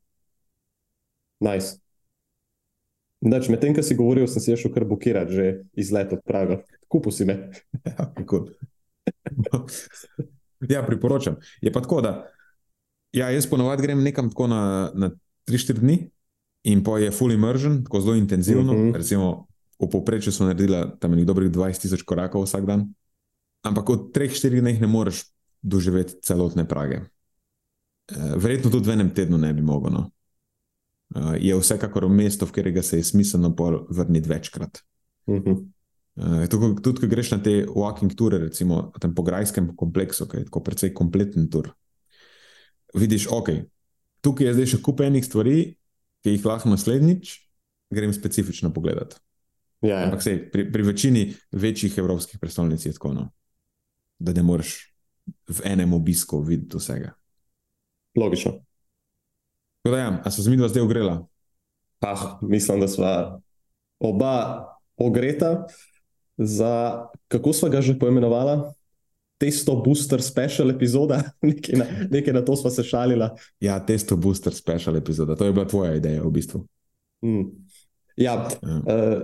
[1.41, 1.77] Nice.
[3.21, 5.45] Dač, med tem, kar si govoril, sem si šel kar bukirati, že
[5.77, 6.61] izlet od Praga.
[6.89, 7.51] Kupu si me.
[9.47, 9.61] ja,
[10.69, 11.37] ja, priporočam.
[11.61, 12.13] Je pa tako, da
[13.17, 15.11] ja, jaz ponovadi grem nekam tako na, na
[15.49, 15.99] 3-4 dni,
[16.67, 18.73] in pa je full immersion, tako zelo intenzivno.
[18.73, 18.89] Uh mhm.
[18.89, 18.97] -huh.
[18.97, 19.47] Recimo,
[19.81, 22.95] v povprečju smo naredili tam nekaj dobrih 20 tisoč korakov vsak dan,
[23.63, 25.25] ampak od 3-4 dneh ne moreš
[25.67, 27.03] doživeti celotne prage.
[28.07, 29.93] Eh, verjetno tudi v enem tednu ne bi mogel.
[29.93, 30.05] No.
[31.15, 33.55] Eh, je vsekakor mesto, v katerega se je smiselno
[33.91, 34.83] vrniti večkrat.
[35.27, 35.65] Uh -huh.
[36.51, 40.45] Tudi, tudi ko greš na te walking toure, recimo tam po grajskem kompleksu, ki je
[40.45, 41.69] tako precej kompleten tur,
[42.95, 43.49] vidiš, ok,
[44.21, 45.77] tukaj je zdaj še kup enih stvari,
[46.25, 47.35] ki jih lahko naslednjič
[47.91, 49.17] grem specifično pogledati.
[49.83, 50.05] Ja, ja.
[50.05, 53.31] Ampak sej, pri, pri večini večjih evropskih prestolnic je tako, no,
[54.19, 54.96] da ne moreš
[55.49, 57.15] v enem obisku videti vsega.
[58.17, 58.59] Logično.
[59.87, 61.27] Da, ja, a so z midva zdaj ogrela?
[62.03, 63.13] Ah, mislim, da sva
[63.99, 64.35] oba
[64.97, 65.67] ogreta.
[66.37, 68.77] Za, kako sva ga že poimenovala?
[69.39, 73.29] testo booster special epizoda, nekaj na, nekaj na to smo se šalili.
[73.61, 76.67] Ja, testo booster special epizoda, to je bila tvoja ideja v bistvu.
[77.25, 77.45] Mm.
[78.17, 78.77] Ja, ja.
[78.77, 79.23] Uh,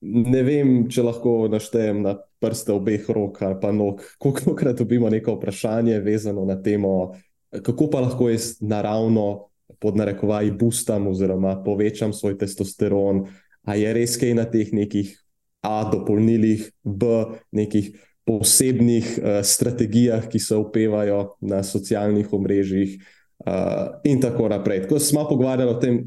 [0.00, 5.10] ne vem, če lahko naštejem na prste obeh rok ali pa nog, koliko krat dobimo
[5.10, 7.14] neko vprašanje vezano na temo,
[7.62, 9.44] kako pa lahko jaz naravno.
[9.78, 13.26] Pod narekovaji, boostam oziroma povečam svoj testosteron,
[13.68, 15.12] a je res kaj na teh nekih
[15.60, 17.04] A dopolnilih, B
[17.52, 17.90] nekih
[18.24, 22.96] posebnih uh, strategijah, ki se upevajo na socialnih omrežjih,
[23.44, 24.86] uh, in tako naprej.
[24.86, 26.00] Tako smo pogovarjali o tem,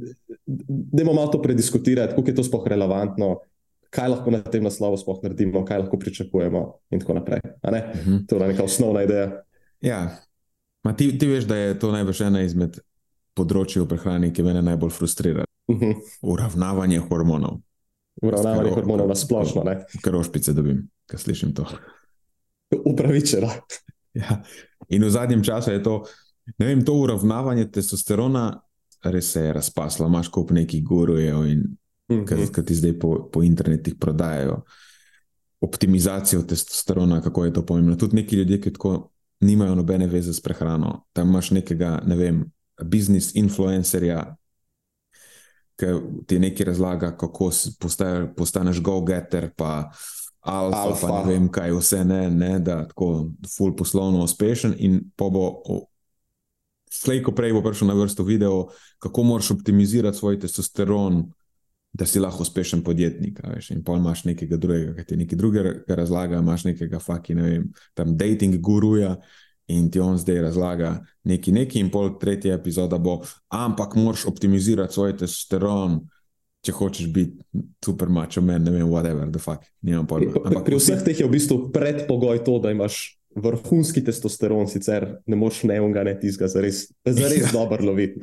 [0.45, 3.39] da imamo malo to prediskutirati, kako je to sploh relevantno,
[3.91, 7.41] kaj lahko na tem naslovu sploh naredimo, kaj lahko pričakujemo, in tako naprej.
[7.43, 8.11] Uh mhm.
[8.11, 8.27] -huh.
[8.27, 9.43] To je neka osnovna ideja.
[9.81, 10.17] Ja,
[10.83, 12.79] Ma ti, ti veš, da je to najbrž ena izmed
[13.37, 15.45] področji v prehrani, ki me najbolj frustrira.
[15.67, 15.91] Uh mhm.
[15.91, 15.95] -huh.
[16.21, 17.61] Uravnavanje hormonov.
[18.21, 19.63] Uravnavanje hormonov na splošno.
[20.01, 21.65] Krošpice dobim, ko slišim to
[22.85, 23.49] upravičena.
[24.13, 24.43] Ja.
[24.89, 26.03] In v zadnjem času je to,
[26.57, 28.61] ne vem, to uravnavanje testosterona
[29.03, 30.07] res se je razpaslo.
[30.07, 31.63] Imáš kup nekih gurujev, in
[32.11, 32.53] mm -hmm.
[32.55, 34.61] ki ti zdaj po, po internetih prodajajo
[35.61, 37.95] optimizacijo testosterona, kako je to pomembno.
[37.95, 41.05] Tudi neki ljudje, ki tako nimajo nobene veze s prehrano.
[41.13, 42.51] Tam imaš nekega, ne vem,
[42.83, 44.35] biznis influencerja.
[45.75, 45.85] Ki
[46.27, 47.51] ti nekaj razlaga, kako
[48.35, 49.91] postaneš go-getter, pa
[50.41, 51.07] alfa, Alfa.
[51.07, 55.61] pa ne vem kaj, vse ne, ne da tako full poslovno uspešen in pa bo.
[56.91, 58.65] Slej, ko prej bo prišel na vrsto video,
[58.99, 61.23] kako moraš optimizirati svoj testosteron,
[61.93, 63.39] da si lahko uspešen podjetnik.
[63.43, 67.47] Veš, in pa imaš nekega drugega, ki ti nekaj drugega razlaga, imaš nekega faki, ne
[67.47, 69.17] vem, tam dating guruja
[69.71, 73.21] in ti on zdaj razlaga neki neki, in pol tretja epizoda bo,
[73.55, 76.01] ampak moraš optimizirati svoj testosteron,
[76.65, 80.43] če hočeš biti super mačo, men, ne vem, whatever, the fuck, nimam pojma.
[80.45, 82.99] Ampak pri vseh teh je v bistvu predpogoj to, da imaš
[83.35, 88.19] vrhunski testosteron, sicer ne moš ne unga, ne tizga, zares, zares dobro loviti.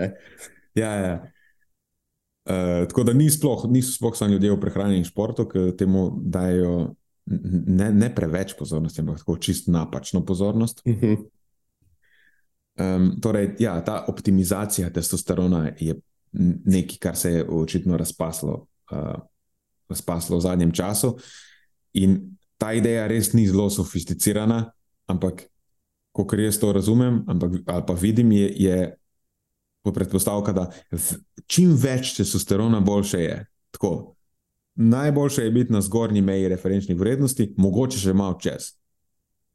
[0.76, 1.16] Ja, ja.
[2.48, 6.08] Uh, tako da ni sploh, niso sploh samo ljudje v prehrani in športu, ki temu
[6.16, 6.94] dajo
[7.26, 10.80] ne, ne preveč pozornosti, ampak tako čist napačno pozornost.
[10.86, 11.14] Mhm.
[12.78, 15.96] Um, torej, ja, ta optimizacija testosterona je
[16.32, 19.20] nekaj, kar se je očitno razpaslo, uh,
[19.88, 21.16] razpaslo v zadnjem času.
[21.92, 24.70] In ta ideja res ni zelo sofisticirana,
[25.06, 25.42] ampak,
[26.12, 28.78] kot jaz to razumem, ampak, ali pa vidim, je, je
[29.88, 30.68] po predpostavka, da
[31.48, 33.38] čim več testosterona, boljše je.
[33.74, 33.92] Tako,
[34.78, 38.74] najboljše je biti na zgornji meji referenčnih vrednosti, mogoče še malo čez.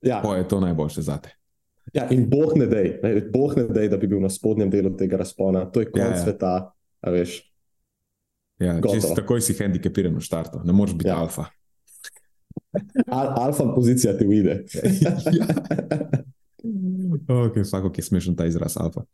[0.03, 1.31] Ja, Pa je to najboljše za te.
[1.93, 4.91] ja, in boh ne dej, ne, boh ne dej, da bi bil na spodnjem delu
[4.99, 5.63] tega razpona.
[5.71, 6.53] To je konc Ja, ja, sveta,
[7.07, 7.39] veš.
[8.59, 11.11] Ja, čist, takoj si handikepiran v štartu, ne moreš biti.
[11.11, 11.21] Ja.
[11.23, 11.47] alfa.
[13.07, 14.63] Al, alfa pozicija ti uide.
[15.05, 15.15] ja.
[17.27, 19.05] okay, vsako, ki je smešen ta izraz alfa.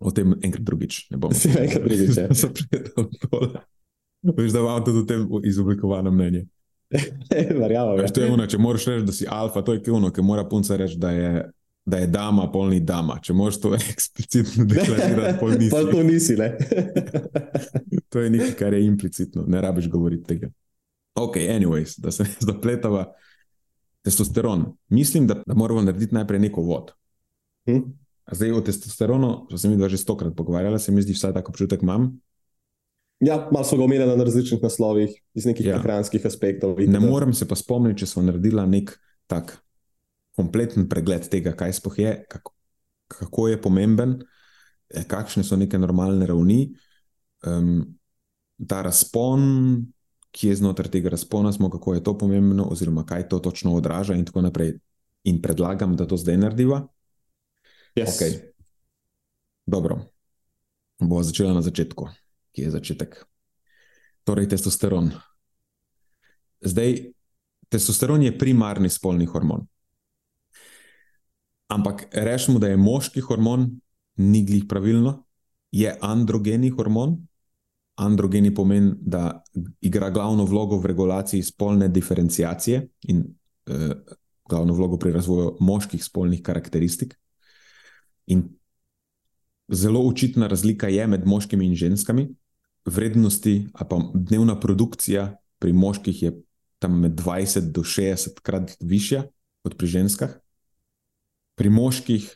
[0.00, 1.32] O tem enkrat drugič ne bom.
[1.36, 2.26] Si enkrat drugič, ja.
[2.42, 3.62] Zapletel tole.
[4.26, 6.46] Veš, da imam tudi o tem izoblikovano mnenje.
[7.60, 8.00] Verjamem.
[8.00, 8.32] Veš, to je Ja.
[8.34, 11.10] ono, če moraš reči, da si alfa, to je kivno, ki mora punca reči, da
[11.10, 11.30] je,
[11.86, 13.18] da je dama, polni dama.
[13.22, 15.70] Če moraš to eksplicitno deklarirati, pol nisi.
[15.70, 16.48] Pa to nisi, ne.
[18.08, 20.50] To je nekaj, kar je implicitno, ne rabiš govoriti tega.
[21.16, 23.06] Ok, anyways, da se ne zapletava.
[24.06, 24.66] Testosteron.
[24.88, 26.92] Mislim, da, da moramo narediti najprej neko vod.
[27.66, 27.80] Hm?
[28.32, 31.82] Zdaj o testosteronu, to sem jih že stokrat pogovarjala, se mi zdi, vsaj tako občutek
[31.82, 32.16] imam.
[33.20, 35.76] Ja, malo so ga omenjali na različnih naslovih, iz nekih Ja.
[35.76, 35.82] ja.
[35.82, 36.76] prehranskih aspektov.
[36.78, 38.92] Ne morem se pa spomniti, če smo naredila nek
[39.26, 39.56] tak
[40.36, 42.52] kompleten pregled tega, kaj sploh je, kako,
[43.08, 44.18] kako je pomemben,
[44.90, 46.74] eh, kakšne so neke normalne ravni.
[47.46, 47.96] Um,
[48.68, 49.86] ta razpon,
[50.36, 54.14] ki je znotraj tega razpona, smo, kako je to pomembno, oziroma kaj to točno odraža,
[54.14, 54.76] in tako naprej.
[55.24, 56.84] In predlagam, da to zdaj narediva.
[57.96, 58.16] Yes.
[58.16, 58.52] Okay.
[59.66, 60.12] Dobro,
[61.00, 62.04] bomo začela na začetku,
[62.52, 63.24] ki je začetek.
[64.28, 65.10] Torej, testosteron.
[66.60, 67.16] Zdaj,
[67.72, 69.64] testosteron je primarni spolni hormon.
[71.72, 73.80] Ampak rečemo, da je moški hormon,
[74.20, 75.24] ni glih pravilno,
[75.72, 77.16] je androgeni hormon.
[77.96, 79.40] Androgeni pomeni, da
[79.80, 83.24] igra glavno vlogo v regulaciji spolne diferencijacije in
[83.72, 83.94] eh,
[84.48, 87.16] glavno vlogo pri razvoju moških spolnih karakteristik.
[88.26, 88.48] In
[89.68, 92.28] zelo očitna razlika je med moškimi in ženskami.
[92.86, 96.32] Vrednosti, a pa dnevna produkcija pri moških je
[96.78, 99.24] tam med 20 do 60 krat višja
[99.62, 100.36] kot pri ženskah.
[101.56, 102.28] Pri moških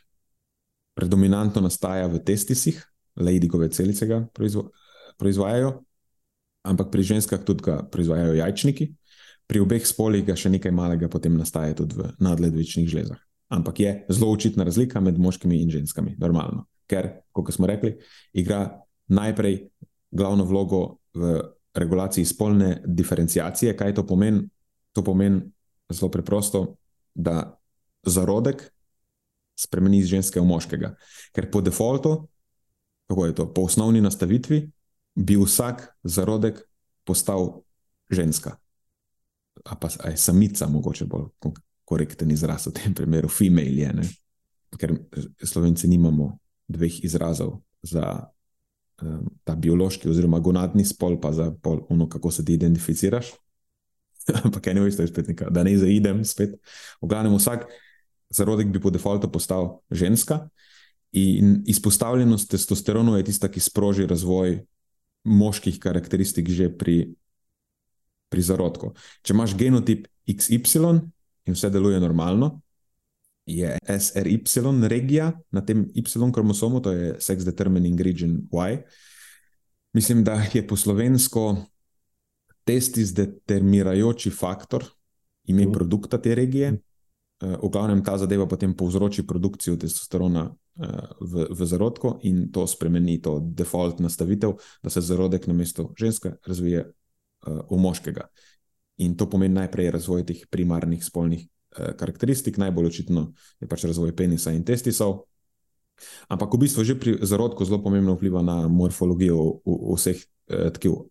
[0.93, 2.81] predominantno nastaja v testisih,
[3.15, 4.69] Leidikove celice ga proizvo,
[5.19, 5.71] proizvajajo,
[6.63, 8.91] ampak pri ženskah tudi ga proizvajajo jajčniki.
[9.47, 13.19] Pri obeh spolih ga še nekaj malega potem nastaja tudi v nadledvičnih žlezah.
[13.51, 16.65] Ampak je zelo očitna razlika med moškimi in ženskami, normalno.
[16.87, 17.97] Ker, kot smo rekli,
[18.33, 18.63] igra
[19.11, 19.65] najprej
[20.11, 21.39] glavno vlogo v
[21.75, 23.75] regulaciji spolne diferencijacije.
[23.77, 24.47] Kaj to pomeni?
[24.91, 25.41] To pomeni
[25.91, 26.75] zelo preprosto,
[27.13, 27.57] da
[28.03, 28.63] zarodek
[29.59, 30.93] spremeni iz ženske v moškega.
[31.35, 32.15] Ker po defaultu,
[33.07, 34.61] kako je to, po osnovni nastavitvi,
[35.15, 36.63] bi vsak zarodek
[37.03, 37.61] postal
[38.09, 38.55] ženska.
[39.65, 41.27] A pa a je samica, mogoče bolj
[41.91, 44.07] korekten izraz v tem primeru, female je, ne?
[44.79, 44.95] ker
[45.43, 46.37] slovenci nimamo
[46.71, 48.31] dveh izrazov za
[49.03, 53.33] um, ta biološki oziroma gonadni spol, pa za pol, ono, kako se ti identificiraš.
[54.45, 56.55] Ampak eno isto je spet nekaj, da ne zaidem spet.
[57.01, 57.67] V glavnem vsak
[58.31, 60.45] zarodek bi po defaultu postal ženska
[61.11, 64.61] in izpostavljenost testosteronu je tista, ki sproži razvoj
[65.27, 67.11] moških karakteristik že pri,
[68.31, 68.93] pri zarodku.
[69.21, 71.11] Če imaš genotip XY
[71.45, 72.61] in vse deluje normalno,
[73.45, 78.83] je SRY regija na tem Y kromosomu, to je Sex Determining Region Y.
[79.93, 81.65] Mislim, da je po slovensko
[82.63, 84.85] testis determirajoči faktor
[85.43, 85.71] ime Mhm.
[85.71, 86.67] produkta te regije.
[87.41, 90.87] Eh, V glavnem ta zadeva potem povzroči produkcijo testosterona eh,
[91.21, 94.51] v, v zarodku in to spremeni to default nastavitev,
[94.83, 96.91] da se zarodek na mesto ženske razvije eh,
[97.71, 98.27] v moškega.
[99.01, 104.13] In to pomeni najprej razvoj teh primarnih spolnih eh, karakteristik, najbolj očitno je pač razvoj
[104.15, 105.25] penisa in testisov.
[106.29, 110.69] Ampak v bistvu že pri zarodku zelo pomembno vpliva na morfologijo v, v vseh eh,
[110.73, 111.07] tkiv.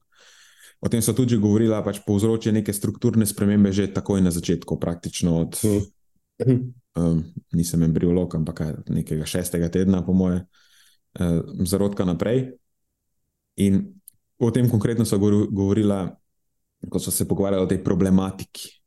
[0.81, 4.81] O tem so tudi govorili, da pač povzroča neke strukturne spremembe že takoj na začetku,
[4.81, 5.61] praktično od.
[6.97, 7.21] Um,
[7.53, 10.41] nisem embriolog, ampak nekega šestega tedna, po moje,
[11.21, 12.57] uh, zarodka naprej.
[13.61, 14.01] In
[14.41, 16.17] o tem konkretno so govorila,
[16.89, 18.81] ko so se pogovarjali o tej problematiki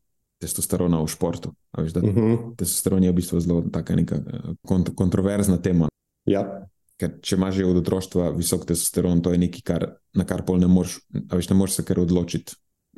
[0.43, 1.53] testosterona v športu.
[1.77, 2.19] Veš, uh mhm.
[2.19, 2.55] -huh.
[2.55, 5.87] Testosteron je v bistvu zelo neka eh, kont kontroverzna tema.
[6.25, 6.67] Ja.
[6.97, 9.81] Ker če imaš že od otroštva visok testosteron, to je nekaj, kar,
[10.13, 12.53] na kar pol ne moreš, veš, ne moreš se kar odločiti.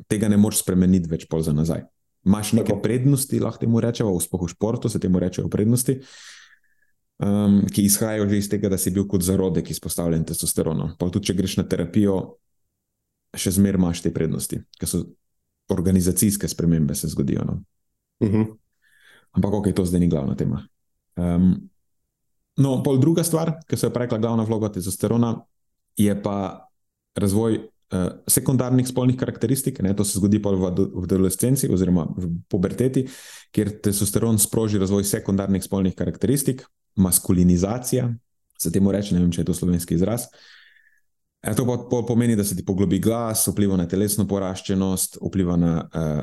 [0.08, 1.86] Tega ne moreš spremeniti več pol za nazaj.
[2.26, 2.82] Imáš neke Tako.
[2.82, 6.00] prednosti, lahko temu rečemo, v spohu športu se temu rečejo prednosti,
[7.18, 10.90] um, ki izhajajo že iz tega, da si bil kot zarodek izpostavljen testosteronu.
[10.98, 12.36] Pa tudi, če greš na terapijo,
[13.40, 15.04] še zmeraj imaš te prednosti, ker so
[15.72, 17.44] organizacijske spremembe se zgodijo.
[17.44, 17.60] No?
[18.20, 18.42] Uh mhm.
[18.42, 18.54] -huh.
[19.32, 20.66] Ampak, ok, to zdaj ni glavna tema.
[21.16, 21.68] Um,
[22.56, 25.44] no, pol druga stvar, ki se je rekla, glavna vloga testosterona,
[25.96, 26.68] je pa
[27.16, 29.80] razvoj uh, sekundarnih spolnih karakteristik.
[29.80, 29.96] Ne?
[29.96, 33.06] To se zgodi pa v, v adolescenci oziroma v puberteti,
[33.50, 36.64] kjer testosteron sproži razvoj sekundarnih spolnih karakteristik,
[36.96, 38.14] maskulinizacija,
[38.58, 40.22] se temu reče, ne vem, če je to slovenski izraz.
[40.22, 40.55] Uh,
[41.46, 45.72] E, to pa pomeni, da se ti poglobi glas, vpliva na telesno poraščenost, vpliva na
[45.86, 46.22] uh,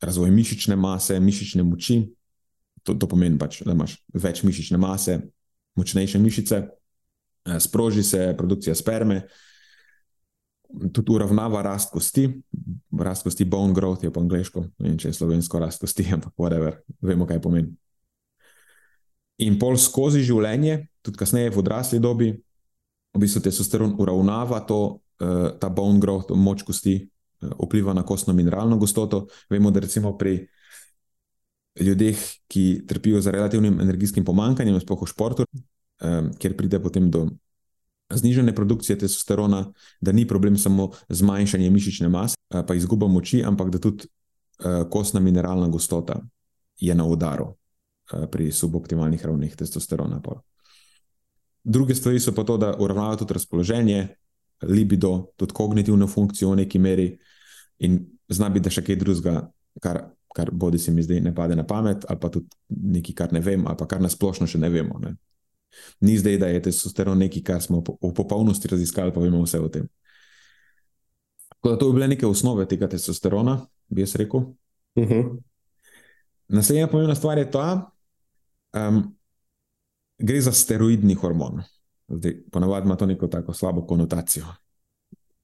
[0.00, 1.98] razvoj mišične mase, mišične moči.
[2.82, 5.18] To, to pomeni, pač, da imaš več mišične mase,
[5.76, 9.26] močnejše mišice, uh, sproži se produkcija sperme,
[10.96, 12.30] tudi uravnava rast kosti,
[12.96, 16.32] rast kosti, bone growth je po angliško, ne vem, če je slovensko rast kosti, ampak
[16.40, 17.74] whatever, vemo, kaj pomeni.
[19.44, 22.30] In pol skozi življenje, tudi kasneje v odrasli dobi,
[23.12, 24.80] v bistvu testosteron uravnava to,
[25.20, 26.96] uh, ta bone growth, moč kosti,
[27.42, 29.26] uh, vpliva na kostno mineralno gostoto.
[29.50, 30.46] Vemo, da recimo pri
[31.80, 37.28] ljudeh, ki trpijo za relativnim energijskim pomankanjem, sploh v športu, um, kjer pride potem do
[38.12, 43.80] znižene produkcije testosterona, da ni problem samo zmanjšanje mišične mase, pa izguba moči, ampak da
[43.80, 44.04] tudi
[44.92, 46.20] kostna mineralna gostota
[46.76, 47.54] je na udaru.
[48.30, 50.20] Pri suboptimalnih ravneh testosterona.
[50.20, 50.42] Pol.
[51.64, 54.08] Druge stvari so pa to, da uravnavajo tudi razpoloženje,
[54.62, 57.18] libido, tudi kognitivno funkcijo v neki meri
[57.78, 59.36] in zna biti, da še kaj drugega,
[59.82, 60.00] kar,
[60.34, 63.40] kar bodi se mi zdaj ne pade na pamet, ali pa tudi nekaj, kar ne
[63.40, 64.98] vem, ali pa kar nasplošno še ne vemo.
[65.02, 65.14] Ne.
[66.00, 69.70] Ni zdaj, da je testosteron nekaj, kar smo v popolnosti raziskali, pa vemo vse o
[69.72, 69.88] tem.
[71.58, 74.52] Tako da to bi bile neke osnove tega testosterona, bi jaz rekel.
[74.96, 75.12] Uh mhm.
[75.12, 75.40] -huh.
[76.52, 77.90] Naslednja pomembna stvar je ta,
[78.76, 79.16] um,
[80.22, 81.62] gre za steroidni hormon.
[82.08, 84.46] Zdaj, ponavadi ima to neko tako slabo konotacijo.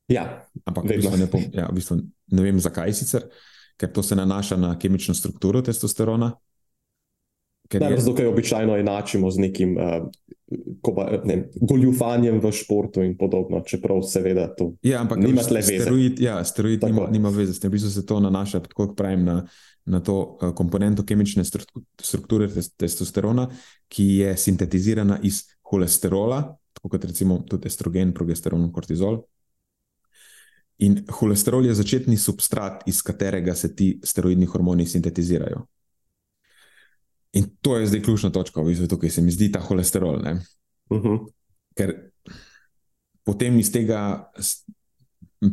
[0.09, 0.25] Ja,
[0.65, 1.99] ampak v bistvu ne, pom, ja, v bistvu
[2.33, 3.27] ne vem, zakaj sicer,
[3.77, 6.33] ker to se nanaša na kemično strukturo testosterona.
[7.69, 7.99] Da, je...
[8.01, 10.09] Zato, ker običajno enačimo z nekim uh,
[10.81, 15.77] koba, ne, goljufanjem v športu in podobno, čeprav seveda to ja, ampak, nima veze.
[15.83, 18.97] Steroid, ja, steroid nima, nima veze, s tem v bistvu se to nanaša, tako kot
[18.97, 19.43] pravim, na
[19.89, 23.49] na to uh, komponento kemične strukture testosterona,
[23.89, 26.43] ki je sintetizirana iz holesterola,
[26.77, 29.23] tako kot recimo tudi estrogen, progesteron, kortizol.
[30.79, 35.65] In holesterol je začetni substrat, iz katerega se ti steroidni hormoni sintetizirajo.
[37.33, 40.21] In to je zdaj ključna točka, v bistvu, tukaj se mi zdi ta holesterol.
[40.21, 41.09] Uh mhm.
[41.09, 41.27] -huh.
[41.77, 41.95] Ker
[43.25, 44.31] potem iz tega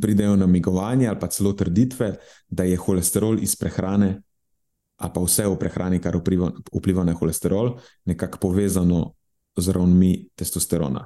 [0.01, 2.15] pridejo namigovanja ali pa celo trditve,
[2.47, 4.21] da je holesterol iz prehrane,
[4.97, 7.75] a pa vse v prehrani, kar vpliva, vpliva na holesterol,
[8.05, 9.15] nekako povezano
[9.57, 11.03] z ravnmi testosterona.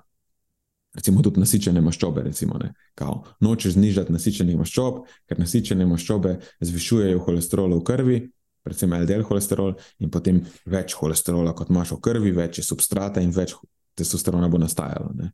[0.95, 2.23] Recimo tudi nasičene maščobe.
[2.25, 8.19] Recimo, ne, kao, nočeš znižati nasičenih maščob, ker nasičene maščobe zvišujejo holesterol v krvi.
[8.65, 13.31] Predvsem LDL holesterol, in potem več holesterola, kot imaš v krvi, več je substrata in
[13.33, 13.55] več
[13.97, 15.13] testosterona bo nastajalo.
[15.15, 15.31] Ne.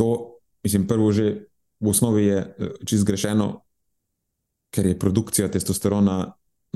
[0.00, 1.28] To, mislim, prvo, že
[1.80, 3.48] v osnovi je eh, čisto zgrešeno,
[4.70, 6.24] ker je produkcija testosterona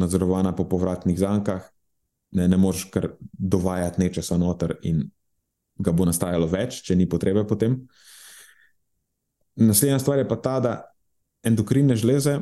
[0.00, 1.66] nadzorovana po povratnih zankah,
[2.34, 5.04] ne, ne moreš kar dovajati nečesa noter in
[5.78, 7.80] ga bo nastajalo več, če ni potrebe potem.
[9.58, 10.74] Naslednja stvar je pa ta, da
[11.46, 12.38] endokrine žleze,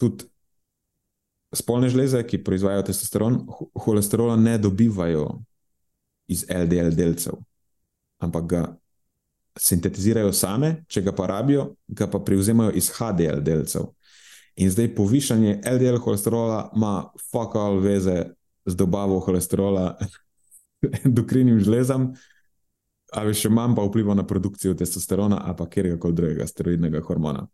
[0.00, 0.28] tudi
[1.52, 3.40] spolne žleze, ki proizvajajo testosteron,
[3.84, 5.26] holesterola ne dobivajo
[6.32, 7.36] iz LDL delcev,
[8.24, 8.62] ampak ga
[9.60, 13.90] sintetizirajo same, če ga pa rabijo, ga pa prevzemajo iz HDL delcev.
[14.56, 18.24] In zdaj povišanje LDL holesterola ima fakal veze
[18.64, 19.96] z dobavo holesterola
[21.04, 22.12] endokrinim žlezam,
[23.12, 27.46] ali še manj pa vpliva na produkcijo testosterona ali pa kjerkoli drugega steroidnega hormona.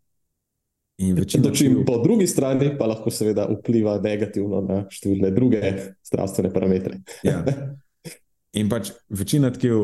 [1.39, 5.61] Dočim po drugi strani pa lahko seveda vpliva negativno na številne druge
[6.09, 6.99] zdravstvene parametre.
[7.23, 7.43] ja.
[8.59, 9.83] In pač večina tkiv,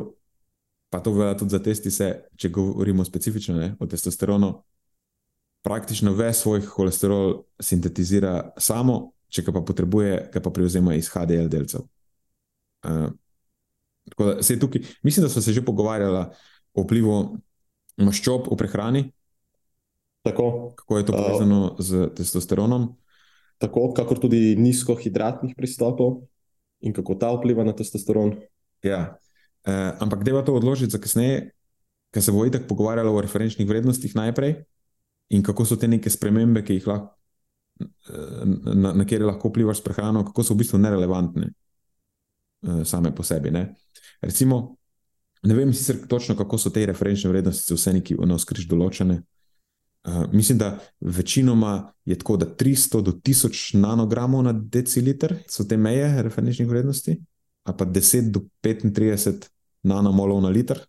[0.89, 4.49] pa to velja tudi za testi, se, če govorimo specifično ne, o testosteronu,
[5.65, 11.49] praktično ves svoj holesterol sintetizira samo, če ga pa potrebuje, ga pa prevzema iz HDL
[11.49, 11.87] delcev.
[12.85, 13.09] Uh,
[14.13, 16.27] da, tukaj, mislim, da smo se že pogovarjali
[16.73, 17.15] o vplivu
[17.97, 19.01] maščob v prehrani.
[20.25, 22.91] Tako, Kako je to povezano uh, z testosteronom?
[23.57, 26.27] Tako, kakor tudi nizkohidratnih pristopov
[26.85, 28.35] in kako ta vpliva na testosteron.
[28.85, 29.17] Ja.
[29.65, 31.55] Uh, ampak deva to odložiti za kasneje,
[32.13, 34.59] ker se bo itak pogovarjalo o referenčnih vrednostih najprej
[35.29, 37.15] in kako so te neke spremembe, ki jih lahko,
[38.73, 41.49] na, na kjer lahko vplivaš s prehrano, kako so v bistvu nerelevantne
[42.67, 43.51] uh, same po sebi.
[43.51, 43.67] Ne?
[44.21, 44.77] Recimo,
[45.43, 49.21] ne vem sicer točno, kako so te referenčne vrednosti, vse neki v nas križ določene.
[50.05, 55.77] Uh, mislim, da večinoma je tako, da 300 do 1000 nanogramov na deciliter so te
[55.77, 57.17] meje referenčnih vrednosti,
[57.65, 59.49] a pa 10 do 35
[59.83, 60.79] nanomolov na liter,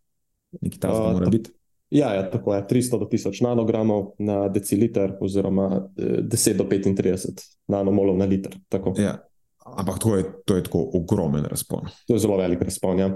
[0.61, 1.57] nekaj takega uh, mora biti.
[1.97, 7.41] Ja, ja, tako je 300 do 1000 nanogramov na deciliter, oziroma 10 do 35
[7.73, 8.53] nanomolov na liter.
[8.99, 9.17] Ja,
[9.65, 11.89] ampak to je, to je tako ogromen razpon.
[12.07, 12.99] To je zelo velik razpon.
[12.99, 13.09] Ja.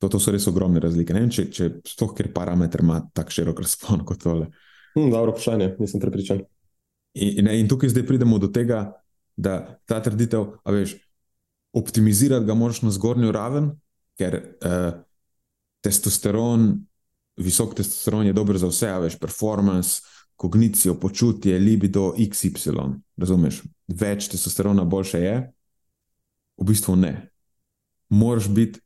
[0.00, 1.12] To, to so res ogromne razlike.
[1.14, 4.48] Ne vem, če, če sploh ker parameter ima tako širok razpon kot tole.
[4.94, 6.40] Hm, dobro vprašanje, nisem prepričan.
[7.14, 8.86] In, in tukaj zdaj pridemo do tega,
[9.36, 10.96] da ta trditev, a veš,
[11.74, 13.72] optimizirati ga moraš na zgornjo raven,
[14.18, 14.90] ker eh,
[15.84, 16.84] testosteron,
[17.36, 20.02] visok testosteron je dober za vse, veš, performance,
[20.36, 22.94] kognicijo, počutje, libido, XY.
[23.16, 23.62] Razumeš?
[23.88, 25.36] Več testosterona, boljše je.
[26.58, 27.14] V bistvu ne.
[28.08, 28.80] Moraš biti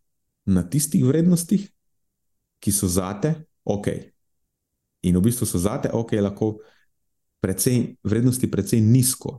[0.49, 1.69] na tistih vrednostih,
[2.61, 3.35] ki so zate,
[3.65, 3.89] ok.
[5.07, 6.57] In v bistvu so zate, ok, lahko
[7.41, 9.39] precej, vrednosti precej nizko,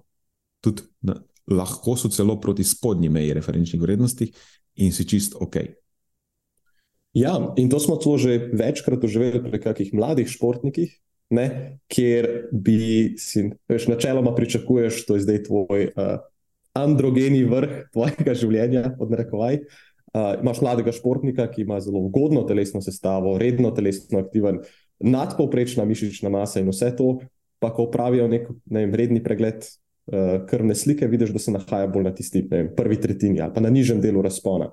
[0.64, 1.18] tudi na,
[1.50, 4.30] lahko so celo proti spodnji meji referenčnih vrednosti
[4.76, 5.58] in si čist ok.
[7.20, 10.94] Ja, in to smo to že večkrat doživeli pri kakih mladih športnikih,
[11.36, 16.22] ne, kjer bi si, veš, načeloma pričakuješ, to je zdaj tvoj uh,
[16.78, 19.60] androgeni vrh tvojega življenja, odrekovaj.
[20.10, 24.64] Uh, imaš mladega športnika, ki ima zelo ugodno telesno sestavo, redno telesno aktiven,
[25.04, 27.20] nadpovprečna mišična masa in vse to,
[27.60, 31.92] pa ko pravijo nek ne vem, redni pregled uh, krvne slike, vidiš, da se nahaja
[31.92, 34.72] bolj na tisti vem, prvi tretjini ali pa na nižjem delu razpona.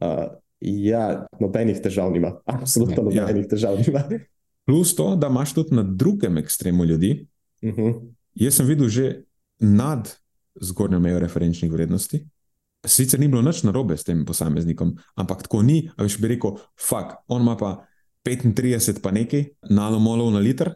[0.00, 3.22] Uh, ja, nobenih težav nima, absolutno ja.
[3.22, 3.48] nobenih ja.
[3.48, 4.04] težav nima.
[4.68, 7.26] Plus to, da imaš tudi na drugem ekstremu ljudi.
[7.62, 7.80] Uh mhm.
[7.80, 8.00] -huh.
[8.34, 9.22] Jaz sem videl že
[9.58, 10.08] nad
[10.60, 12.26] zgornjo mejo referenčnih vrednosti.
[12.86, 16.56] Sicer ni bilo nič narobe s tem posameznikom, ampak tako ni, a veš, bi rekel,
[16.80, 17.84] fuk, on ima pa
[18.24, 20.72] 35 pa nekaj nanomolov na liter.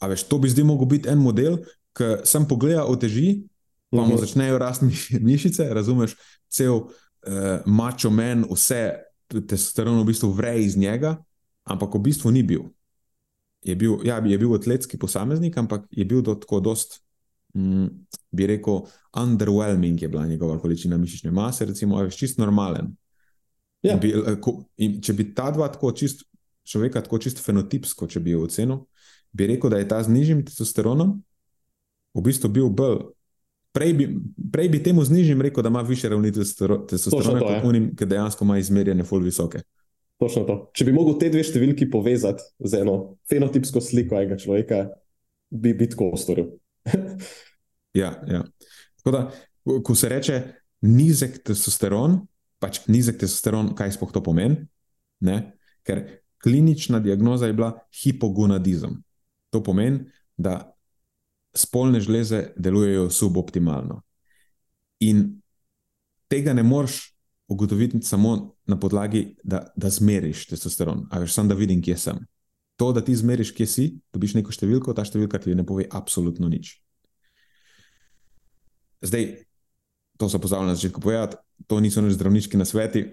[0.00, 1.58] A veš, to bi zdaj mogel biti en model,
[1.96, 3.46] ki sem pogledal, oteži,
[3.90, 4.20] pa mu mhm.
[4.24, 4.88] začnejo rasti
[5.20, 6.16] mišice, razumeš,
[6.48, 6.88] cel
[7.26, 8.82] uh, mačo men, vse
[9.32, 11.16] testosteron v bistvu vre iz njega,
[11.64, 12.68] ampak v bistvu ni bil.
[13.62, 16.98] Je bil, ja, je bil atletski posameznik, ampak je bil do tako dost,
[17.54, 17.86] mm,
[18.34, 18.82] bi rekel,
[19.16, 22.96] underwhelming je bila njegova količina mišične mase, recimo, veš, čist normalen.
[23.82, 23.96] Ja.
[23.96, 26.26] Bi, eh, ko, če bi ta dva tako čist
[26.64, 28.84] človeka tako čisto fenotipsko, če bi jo ocenil,
[29.32, 31.16] bi rekel, da je ta z nižjim testosteronom
[32.14, 33.02] v bistvu bil bolj.
[33.72, 34.06] Prej bi,
[34.52, 38.44] prej bi temu z nižjim rekel, da ima više ravni testosterona, kot unim, ki dejansko
[38.44, 39.62] ima izmerjene ful visoke.
[40.20, 40.56] Točno to.
[40.76, 44.84] Če bi mogel te dve številki povezati z eno fenotipsko sliko enega človeka,
[45.50, 46.52] bi bi tako storil.
[48.02, 48.42] ja, ja.
[49.00, 49.22] Tako da,
[49.82, 50.42] ko se reče
[50.86, 52.20] nizek testosteron,
[52.62, 54.60] pač nizek testosteron, kaj sploh to pomeni?
[55.24, 55.38] Ne?
[55.86, 56.04] Ker
[56.42, 59.00] klinična diagnoza je bila hipogonadizem.
[59.50, 60.04] To pomeni,
[60.36, 60.71] da
[61.54, 64.02] spolne žleze delujejo suboptimalno.
[65.00, 65.40] In
[66.28, 67.12] tega ne moreš
[67.48, 72.20] ugotoviti samo na podlagi, da, da zmeriš testosteron, a veš, samo da vidim, kje sem.
[72.80, 76.48] To, da ti zmeriš, kje si, dobiš neko številko, ta številka ti ne pove absolutno
[76.48, 76.78] nič.
[79.02, 79.26] Zdaj,
[80.16, 81.36] to so pozabili na začetku povedati,
[81.66, 83.04] to niso nič zdravniški nasveti,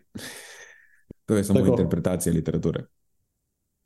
[1.27, 1.75] to je samo Tako.
[1.75, 2.87] interpretacija literature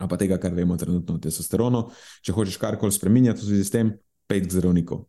[0.08, 1.88] pa tega, kar vemo trenutno o testosteronu.
[2.24, 3.94] Če hočeš karkoli spremenjati v zvezi s tem,
[4.28, 5.06] pet zdravnikov.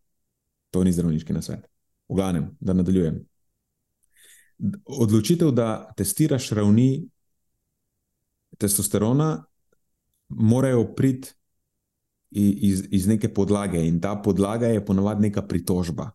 [0.71, 1.67] To ni zdravniški nasvet.
[2.09, 3.21] V glavnem, da nadaljujem.
[4.85, 7.09] Odločitev, da testiraš ravni
[8.59, 9.45] testosterona,
[10.29, 11.33] morajo priti
[12.31, 16.11] iz, iz neke podlage, in ta podlaga je ponavadi neka pritožba.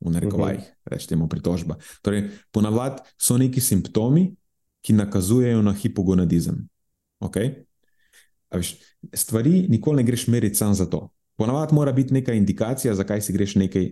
[0.00, 0.72] V narekovajih, uh mhm.
[0.72, 0.90] -huh.
[0.90, 1.76] rečemo pritožba.
[2.02, 4.34] Torej, ponavadi so neki simptomi,
[4.80, 6.68] ki nakazujejo na hipogonadizem.
[7.20, 7.64] Okay?
[8.54, 8.76] Viš,
[9.14, 11.08] stvari nikoli ne greš meriti samo za to.
[11.40, 13.86] Ponavadi mora biti neka indikacija, zakaj si greš nekaj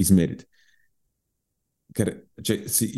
[0.00, 0.46] izmeriti.
[1.92, 2.88] Ker če si,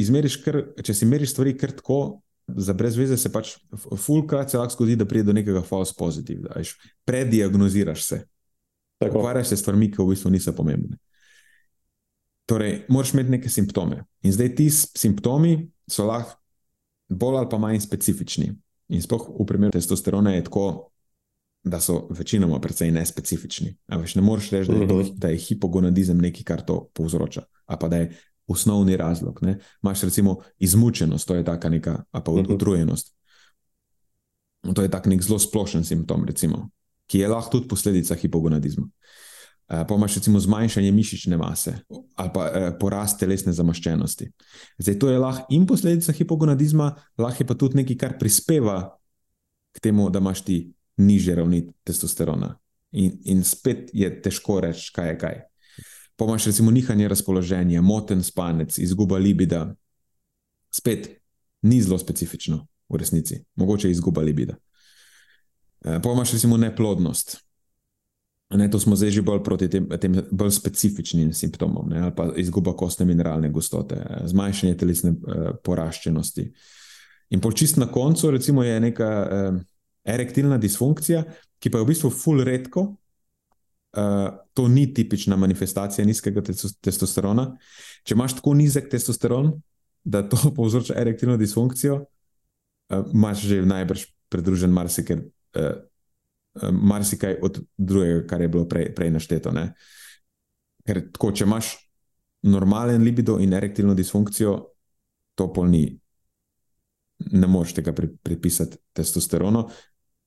[0.45, 3.57] kar, če si meriš stvari kar tako, za brez veze se pač
[3.99, 6.77] fulkrat se lahko zgodi, da pride do nekega false positive, da veš,
[7.09, 8.21] prediagnoziraš se.
[9.03, 11.01] Ukvarjaš se s stvarmi, ki v bistvu niso pomembne.
[12.47, 14.05] Torej, moraš imeti neke simptome.
[14.23, 15.57] In zdaj ti simptomi
[15.91, 16.39] so lahko
[17.09, 18.53] bolj ali pa manj specifični.
[18.95, 20.94] In sploh v primeru testosterona je tako,
[21.65, 23.77] da so večinoma precej nespecifični.
[23.89, 25.01] Veš, ne moreš reči, da, mhm.
[25.17, 29.39] da je hipogonadizem nekaj, kar to povzroča, ali pa da je osnovni razlog.
[29.43, 29.59] Ne?
[29.83, 32.53] Maš recimo izmučenost, to je taka neka, pa mhm.
[32.53, 33.15] utrujenost.
[34.75, 36.71] To je tak nek zelo splošen simptom, recimo,
[37.07, 38.85] ki je lahko tudi posledica hipogonadizma.
[38.85, 41.73] Uh, pa imaš recimo zmanjšanje mišične mase
[42.17, 44.29] ali pa uh, porast telesne zamaščenosti.
[44.79, 48.99] Zdaj, to je lahko in posledica hipogonadizma, lahko je pa tudi nekaj, kar prispeva
[49.73, 50.59] k temu, da imaš ti
[50.97, 52.55] niže ravni testosterona.
[52.95, 55.41] In, in spet je težko reči, kaj je kaj.
[56.17, 59.75] Pa imaš recimo nihanje razpoloženja, moten spanec, izguba libida.
[60.71, 61.09] Spet
[61.63, 64.55] ni zelo specifično v resnici, mogoče izguba libida.
[65.81, 67.37] Uh, pa imaš recimo neplodnost.
[68.55, 72.29] Ne, to smo zdaj že bolj proti tem, tem bolj specifičnim simptomom, ne, ali pa
[72.37, 73.99] izguba kostne mineralne gostote,
[74.31, 76.53] zmanjšanje telesne uh, poraščenosti.
[77.35, 79.63] In po čist na koncu, recimo, je neka uh,
[80.05, 81.25] erektilna disfunkcija,
[81.59, 82.93] ki pa je v bistvu full redko.
[83.95, 84.27] Uh,
[84.59, 86.43] to ni tipična manifestacija nizkega
[86.83, 87.53] testosterona.
[88.03, 89.53] Če imaš tako nizek testosteron,
[90.05, 95.23] da to povzroča erektilno disfunkcijo, uh, imaš že najbrž pridružen marsikaj.
[95.55, 95.75] Uh,
[96.73, 99.53] marsikaj od drugega, kar je bilo prej, prej našteto.
[99.53, 99.73] Ne?
[100.87, 101.73] Ker tako, če imaš
[102.45, 104.57] normalen libido in erektilno disfunkcijo,
[105.35, 105.87] to pol ni.
[107.33, 109.65] Ne moreš tega pripisati testosteronu.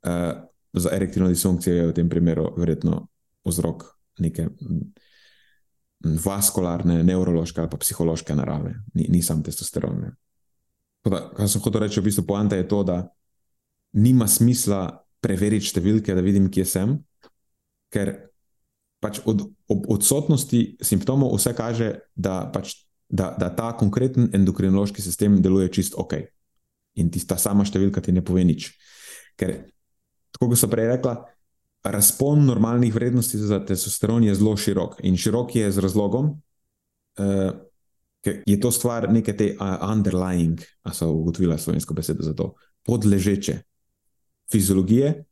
[0.07, 0.47] Uh,
[0.77, 3.07] za erektilno disfunkcijo je v tem primeru verjetno
[3.47, 3.83] vzrok
[4.23, 4.47] neke
[6.03, 10.11] vaskularne, nevrološke ali pa psihološke narave, ni, ni sam testosteron.
[11.07, 13.01] Kar sem hotel reči, v bistvu poanta je to, da
[13.97, 16.97] nima smisla preveriti številke, da vidim, kje sem.
[17.93, 18.13] Ker
[19.01, 22.75] pač od, od odsotnosti simptomov vse kaže, da, pač,
[23.09, 26.19] da, da ta konkreten endokrinološki sistem deluje čist ok.
[27.01, 28.69] In tista sama številka ti ne pove nič.
[29.37, 29.55] Ker,
[30.37, 31.15] tako kot sem prej rekla,
[31.83, 34.99] razpon normalnih vrednosti za testosteron je zelo širok.
[35.03, 36.29] In širok je z razlogom,
[37.17, 37.51] uh,
[38.21, 42.53] ker je to stvar neke te uh, underlying, a so ugotovila slovensko besedo za to,
[42.85, 43.57] podležeče
[44.51, 45.23] fiziologije,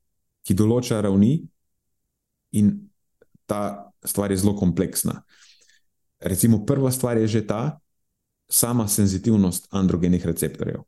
[0.46, 1.38] ki določa ravni,
[2.58, 2.74] in
[3.46, 5.22] ta stvar je zelo kompleksna.
[6.26, 7.78] Recimo, prva stvar je že ta
[8.50, 10.82] sama senzitivnost androgenih receptorjev.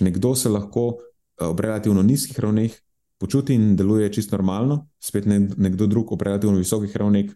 [0.00, 1.02] Nekdo se lahko
[1.42, 2.74] ob relativno nizkih ravneh
[3.22, 7.30] počuti in deluje čisto normalno, spet nekdo drug ob relativno visokih ravneh,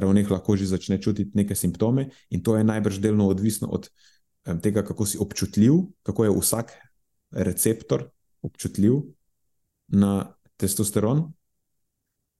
[0.00, 3.90] ravneh lahko že začne čutiti neke simptome, in to je najbrž delno odvisno od
[4.64, 6.72] tega, kako si občutljiv, kako je vsak
[7.30, 8.08] receptor
[8.40, 9.02] občutljiv
[9.92, 11.28] na testosteron,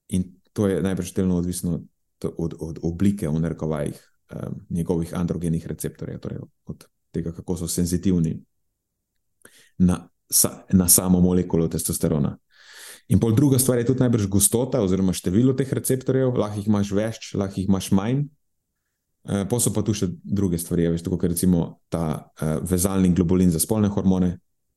[0.09, 1.83] in to je najbrž delno odvisno
[2.37, 3.97] od, od oblike v narekovajih
[4.33, 8.39] um, njegovih androgenih receptorjev, torej od tega, kako so senzitivni
[9.77, 12.37] na, sa, na samo molekulo testosterona.
[13.11, 16.91] In pol druga stvar je tudi najbrž gostota oziroma število teh receptorjev, lahko jih imaš
[16.95, 18.21] več, lahko jih imaš manj.
[19.21, 23.11] Uh, pa so pa tu še druge stvari, veš, tako kot recimo ta uh, vezalni
[23.13, 24.31] globulin za spolne hormone,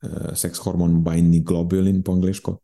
[0.05, 2.57] uh, seks hormon, binding globulin po angliško.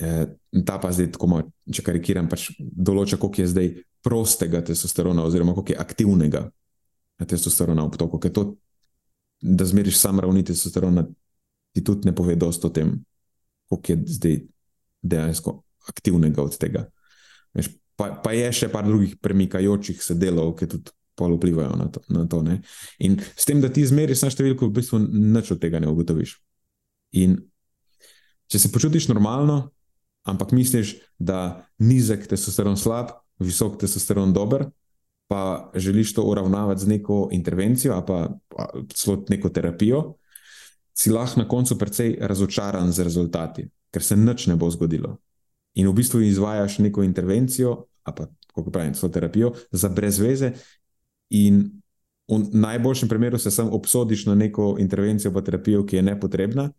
[0.00, 0.24] Uh,
[0.66, 3.70] ta pa zdaj, tako malo, če karikiram, pač določa, koliko je zdaj
[4.04, 6.42] prostega testosterona, oziroma koliko je aktivnega
[7.22, 8.18] testosterona v potoku.
[8.24, 8.46] Ker to,
[9.44, 11.04] da zmeriš sam ravni testosterona,
[11.76, 12.96] ti tudi ne pove dosto o tem,
[13.68, 14.42] koliko je zdaj
[15.04, 16.86] dejansko aktivnega od tega.
[17.54, 21.88] Veš, pa, pa je še par drugih premikajočih se delov, ki tudi pol vplivajo na
[21.92, 22.02] to.
[22.08, 22.42] Na to
[22.98, 26.38] in s tem, da ti izmeriš na številko, v bistvu nič od tega ne ugotoviš.
[27.20, 27.38] In
[28.50, 29.70] če se počutiš normalno,
[30.26, 34.66] ampak misliš, da nizek testosteron slab, visok testosteron dober,
[35.30, 38.28] pa želiš to uravnavati z neko intervencijo pa
[38.94, 40.02] celo neko terapijo,
[40.94, 45.18] si lahko na koncu precej razočaran z rezultati, ker se nič ne bo zgodilo.
[45.78, 50.52] In v bistvu izvajaš neko intervencijo, pa kako pravim, celo terapijo za brezveze,
[51.34, 51.80] In
[52.28, 56.70] v najboljšem primeru se sam obsodiš na neko intervencijo, pa terapijo, ki je nepotrebna,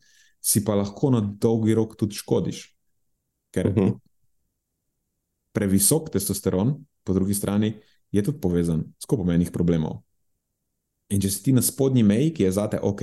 [0.42, 2.72] si pa lahko na dolgi rok tudi škodiš.
[3.52, 3.82] Ker uh mhm.
[3.82, 4.00] -huh.
[5.52, 7.74] previsok testosteron, po drugi strani,
[8.12, 10.02] je tudi povezan s kupom enih problemov.
[11.10, 13.02] In če si ti na spodnji meji, ki je zate ok,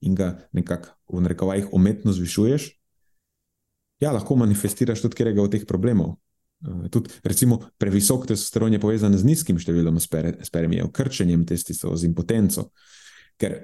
[0.00, 2.81] in ga nekako v narekovajih umetno zvišuješ,
[4.02, 6.16] ja, lahko manifestiraš tudi katerega od teh problemov.
[6.94, 12.68] Tudi, recimo, previsok testosteron je povezan z nizkim številom spermijev, krčenjem testisov, z impotenco.
[13.40, 13.56] Ker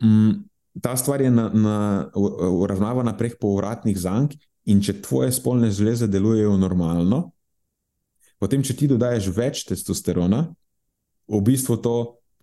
[0.00, 0.38] mm,
[0.80, 1.76] ta stvar je na, na,
[2.14, 7.32] uravnavana prek povratnih zank, in če tvoje spolne žleze delujejo normalno,
[8.38, 10.46] potem, če ti dodajes več testosterona,
[11.26, 11.96] v bistvu to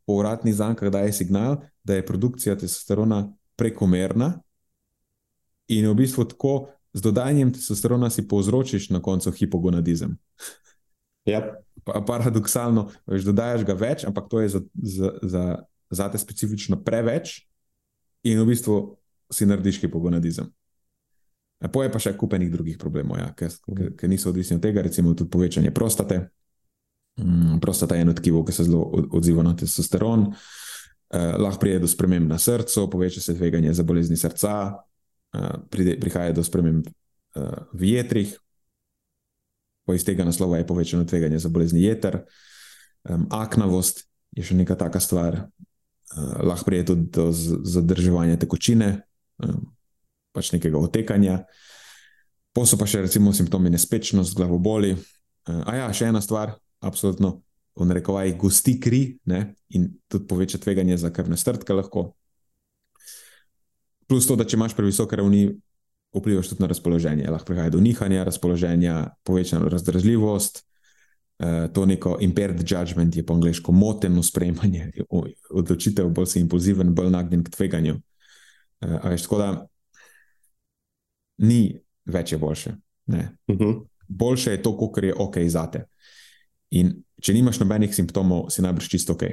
[0.09, 3.27] povratni zankah daje signal, da je produkcija testosterona
[3.59, 4.33] prekomerna,
[5.69, 6.53] in v bistvu tako
[6.93, 10.17] z dodajanjem testosterona si povzročiš na koncu hipogonadizem.
[11.25, 11.43] Ja.
[11.83, 15.43] Pa, paradoksalno, veš, dodajaš ga več, ampak to je za, za, za,
[15.89, 17.49] za te specifično preveč,
[18.23, 18.75] in v bistvu
[19.31, 20.49] si narediš hipogonadizem.
[21.71, 23.95] Poje pa še kupenih drugih problemov, ja, ki mhm.
[24.11, 26.29] niso odvisni od tega, recimo tudi povečanje prostate.
[27.19, 30.29] Mm, prostata je eno tkivo, ki se zelo odziva na testosteron.
[31.09, 34.79] Eh, lahko pride do sprememb na srcu, poveča se tveganje za bolezni srca,
[35.69, 38.35] pride, prihaja do sprememb eh, v jetrih,
[39.85, 42.21] po iz tega naslova je povečano tveganje za bolezni jeter.
[42.23, 44.05] Eh, aknavost
[44.37, 47.29] je še neka taka stvar, eh, lahko pride tudi do
[47.65, 49.01] zadrževanja tekočine,
[49.43, 49.59] eh,
[50.33, 51.43] pač nekega otekanja.
[52.53, 54.93] Posel pa še recimo simptomi nespečnost, glavoboli.
[54.93, 57.41] Eh, a ja, še ena stvar absolutno,
[57.79, 59.55] v narekovaji, gosti kri ne?
[59.69, 61.71] in tudi poveča tveganje za krvne strtke.
[61.73, 62.18] Lahko.
[64.09, 65.45] Plus to, da če imaš previsoke ravni,
[66.15, 67.29] vplivaš tudi na razpoloženje.
[67.29, 70.63] Lahko prihaja do nihanja razpoloženja, povečana razdražljivost.
[71.39, 74.89] Uh, to neko impaired judgment je po angliško moteno sprejemanje
[75.49, 77.93] odločitev, bolj si impulziven, bolj nagnjen k tveganju.
[78.81, 79.51] Uh, veš, tako da
[81.37, 81.61] ni
[82.05, 82.75] več je boljše.
[83.07, 83.63] Uh mhm.
[83.63, 83.85] -huh.
[84.07, 85.85] Boljše je to, kar je ok za te.
[86.71, 89.23] In če nimaš nobenih simptomov, si najbrž čisto ok.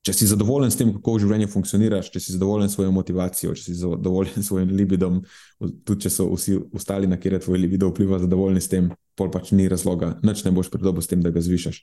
[0.00, 3.52] Če si zadovoljen s tem, kako v življenju funkcioniraš, če si zadovoljen s svojo motivacijo,
[3.52, 5.18] če si zadovoljen s svojim libidom,
[5.60, 8.88] tudi če so vsi ostali, na kjer je tvoj libido vpliva, zadovoljni s tem,
[9.20, 11.82] pol pač ni razloga, nič ne boš pridobil s tem, da ga zvišaš.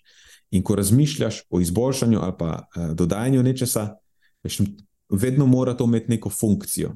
[0.58, 3.86] In ko razmišljaš o izboljšanju ali pa uh, dodajanju nečesa,
[4.42, 4.64] veš,
[5.14, 6.96] vedno mora to imeti neko funkcijo.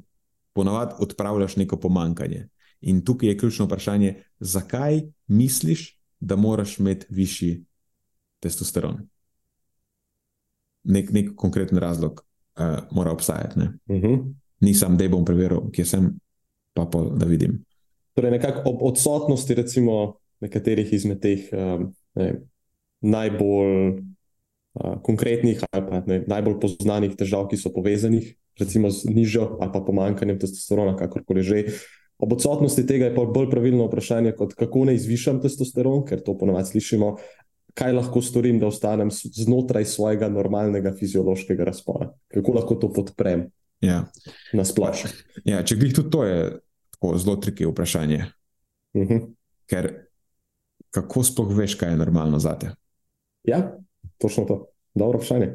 [0.57, 2.47] Ponavadi odpravljaš neko pomankanje.
[2.81, 7.59] In tukaj je ključno vprašanje, zakaj misliš, da moraš imeti višji
[8.41, 9.10] testosteron.
[10.83, 13.59] Nek, nek konkreten razlog uh, mora obstajati.
[13.59, 14.05] Uh mhm.
[14.05, 14.33] -huh.
[14.61, 16.09] Nisem, da bom preveril, kje sem,
[16.73, 17.63] pa pol, da vidim.
[18.13, 22.41] Torej, nekako ob odsotnosti, recimo, nekaterih izmed teh um, ne,
[23.01, 24.01] najbolj
[24.73, 29.71] uh, konkretnih ali pa ne, najbolj poznanih težav, ki so povezanih, recimo z nižjo ali
[29.73, 31.65] pa pomankanjem testosterona, kakorkoli že.
[32.21, 36.35] Ob odsotnosti tega je pa bolj pravilno vprašanje, kot kako naj zvišam testosteron, ker to
[36.37, 37.15] ponovadi slišimo,
[37.73, 42.11] kaj lahko storim, da ostanem znotraj svojega normalnega fiziološkega razpona.
[42.33, 43.47] Kako lahko to podprem
[43.81, 44.03] ja.
[44.53, 45.09] na splošno.
[45.45, 46.59] Ja, če glih tudi to je
[46.91, 48.25] tako zelo triki vprašanje.
[48.93, 49.13] Uh mhm.
[49.13, 49.27] -huh.
[49.65, 49.91] Ker
[50.91, 52.71] kako sploh veš, kaj je normalno za te?
[53.43, 53.77] Ja,
[54.17, 54.65] točno to.
[54.93, 55.53] Dobro vprašanje.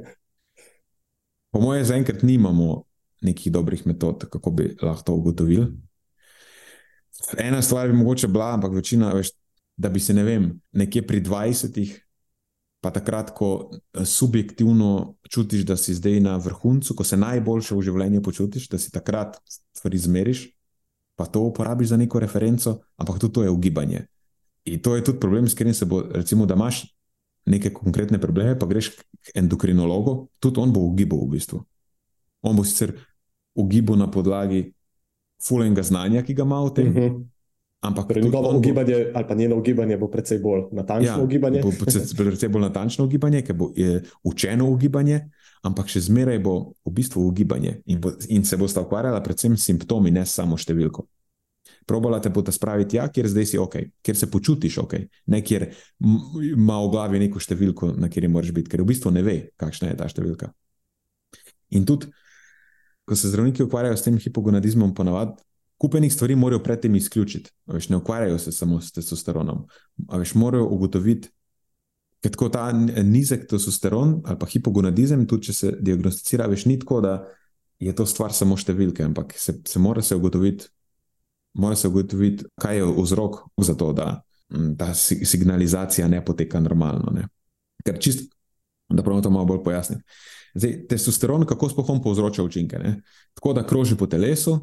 [1.51, 2.83] Po mojem, zaenkrat nimamo
[3.21, 5.67] nekih dobrih metod, kako bi lahko to ugotovili.
[7.39, 9.31] Ena stvar bi mogoče bila, ampak večina, veš,
[9.77, 12.06] da bi se ne vem, nekje pri 20-ih,
[12.81, 17.83] pa takrat, ko eh, subjektivno čutiš, da si zdaj na vrhuncu, ko se najboljše v
[17.83, 19.39] življenju počutiš, da si takrat
[19.75, 20.47] stvari zmeriš,
[21.17, 24.07] pa to uporabiš za neko referenco, ampak tudi to je ugibanje.
[24.67, 26.85] In to je tudi problem, s katerim se bo, recimo, da imaš
[27.47, 31.63] neke konkretne probleme, pa greš k endokrinologu, tudi on bo ugibal v bistvu.
[32.43, 32.93] On bo sicer
[33.55, 34.73] ugibal na podlagi
[35.43, 36.89] fulenga znanja, ki ga ima v tem.
[36.89, 37.03] Uh mhm.
[37.03, 37.25] -huh.
[37.81, 38.59] Ampak torej, njegovo bo...
[38.59, 41.63] ugibanje ali pa njeno ugibanje bo precej bolj natančno ja, ugibanje.
[41.63, 41.73] Bo
[42.25, 43.71] precej bolj natančno ugibanje, ker bo
[44.25, 45.21] učeno ugibanje,
[45.63, 49.57] ampak še zmeraj bo v bistvu ugibanje in, bo, in se bo sta ukvarjala predvsem
[49.57, 51.07] s simptomi, ne samo številko.
[51.87, 54.95] Probala te bo ta spraviti, ja, kjer zdaj si ok, kjer se počutiš ok,
[55.31, 55.69] ne kjer
[56.03, 59.93] ima v glavi neko številko, na kateri moraš biti, ker v bistvu ne ve, kakšna
[59.93, 60.51] je ta številka.
[61.75, 62.11] In tudi
[63.07, 65.46] ko se zdravniki ukvarjajo s tem hipogonadizmom, ponavadi
[65.79, 67.51] kupenih stvari morajo predtem izključiti.
[67.67, 69.67] Veš, ne ukvarjajo se samo s testosteronom.
[70.13, 71.29] Veš, morajo ugotoviti,
[72.23, 72.73] da je ta
[73.03, 77.27] nizek testosteron ali pa hipogonadizem, tudi če se diagnosticira, veš, ni tako, da
[77.79, 80.71] je to stvar samo številke, ampak se, se mora se ugotoviti.
[81.57, 84.23] Mora se ugotoviti, kaj je vzrok za to, da
[84.79, 87.13] ta signalizacija ne poteka normalno.
[87.15, 87.29] Ne?
[87.85, 88.27] Ker čist,
[88.89, 90.03] da pravno to malo bolj pojasnim.
[90.55, 92.79] Zdaj, testosteron, kako sploh on povzroča učinke?
[92.79, 93.01] Ne?
[93.35, 94.59] Tako da kroži po telesu,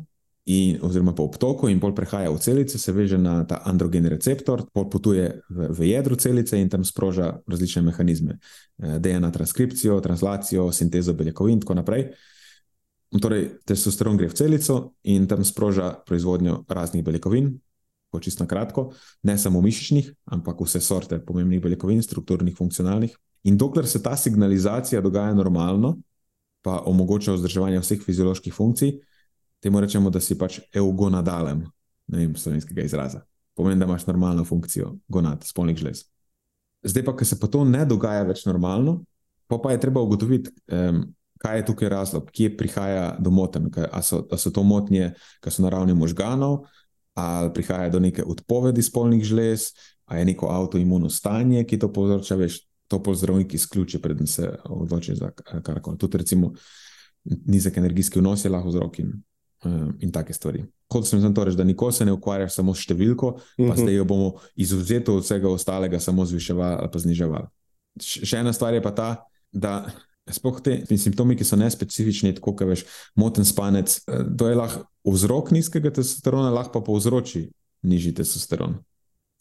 [0.46, 4.66] in, oziroma po obtoku, in pol prehaja v celice, se veže na ta androgen receptor,
[4.74, 10.72] pol potuje v, v jedro celice in tam sproža različne mehanizme, eh, DNA transkripcijo, translacijo,
[10.72, 12.08] sintezo beljakovin in tako naprej.
[13.14, 17.54] Torej, testosteron gre v celico in tam sproža proizvodnjo raznih beljakovin,
[18.20, 18.92] čisto na kratko,
[19.24, 23.16] ne samo mišičnih, ampak vse sorte pomembnih beljakovin, strukturnih, funkcionalnih.
[23.44, 25.98] In dokler se ta signalizacija dogaja normalno,
[26.62, 28.94] pa omogoča vzdrževanje vseh fizioloških funkcij,
[29.64, 31.64] temu rečemo, da si pač eugonadalen,
[32.12, 33.24] ne vem, slovenskega izraza.
[33.56, 36.04] Pomeni, da imaš normalno funkcijo gonad, spolnih žlez.
[36.84, 39.04] Zdaj pa, ker se pa to ne dogaja več normalno,
[39.48, 41.06] pa, pa je treba ugotoviti, um,
[41.44, 43.70] kaj je tukaj razlog, kje prihaja do motenj.
[43.86, 46.66] Ali so, so to motnje, ki so na ravni možganov,
[47.20, 49.70] ali prihaja do neke odpovedi spolnih žlez,
[50.06, 54.50] ali je neko avtoimuno stanje, ki to povzroča, veš, to pa zdravnik izključi, preden se
[54.66, 55.98] odloči za karkoli.
[55.98, 56.54] Tudi, recimo,
[57.24, 59.14] nizek energijski vnos je lahko vzrok in,
[60.00, 60.64] in take stvari.
[60.88, 63.82] Kot sem zato rekel, da nikoli se ne ukvarjaš samo s številko, pa uh -huh.
[63.82, 67.48] zdaj jo bomo izuzeto od vsega ostalega samo zviševali ali pa zniževali.
[68.02, 69.16] Še ena stvar je pa ta,
[69.52, 69.86] da
[70.32, 72.86] Sploh te simptomi, ki so nespecifični, tako kot veš,
[73.20, 77.50] moten spanec, eh, to je lahko vzrok nizkega testosterona, lahko pa povzroči
[77.84, 78.78] nižji testosteron.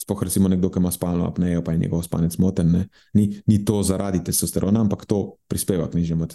[0.03, 2.72] Sploh recimo nekdo, ki ima spalno apnejo, pa je njegov spanec moten,
[3.14, 6.26] ni, ni to zaradi testosterona, ampak to prispeva k nižjemu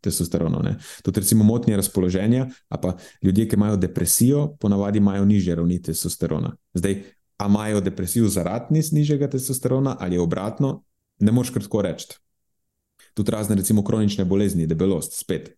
[0.00, 0.62] testosteronu.
[0.62, 0.76] Ne?
[1.02, 6.54] Tudi recimo motnje razpoloženja, a pa ljudje, ki imajo depresijo, ponavadi imajo nižje ravni testosterona.
[6.74, 7.02] Zdaj,
[7.38, 10.84] a imajo depresijo zaradi nižjega testosterona ali obratno,
[11.18, 12.14] ne moš kar tako reči
[13.16, 15.54] tudi razne, recimo, kronične bolezni, debelost, spet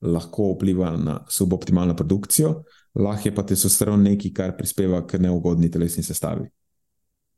[0.00, 2.62] lahko vpliva na suboptimalno produkcijo,
[2.94, 6.44] lahko je pa testosteron nekaj, kar prispeva k neugodni telesni sestavi.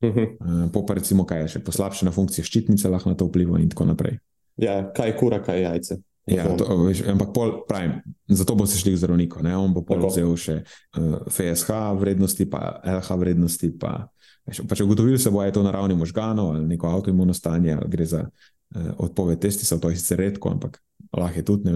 [0.01, 0.19] Uh mhm.
[0.41, 0.73] -huh.
[0.73, 3.85] Po pa recimo, kaj je še poslabšana funkcija ščitnice, lahko na to vpliva in tako
[3.85, 4.19] naprej.
[4.57, 5.97] Ja, kaj kura, kaj je jajce.
[6.27, 7.99] Ja, to, veš, ampak pol, pravim,
[8.29, 9.41] zato bo se šli k zdravniku.
[9.43, 13.71] On bo vzel še uh, FSH vrednosti, pa LH vrednosti.
[13.81, 14.07] Pa,
[14.47, 17.75] veš, pa če ugotovili se bo, je to na ravni možganov ali neko avtoimuno stanje,
[17.75, 20.79] ali gre za uh, odpoved testisa, to je sicer redko, ampak
[21.17, 21.75] lahko je tudi.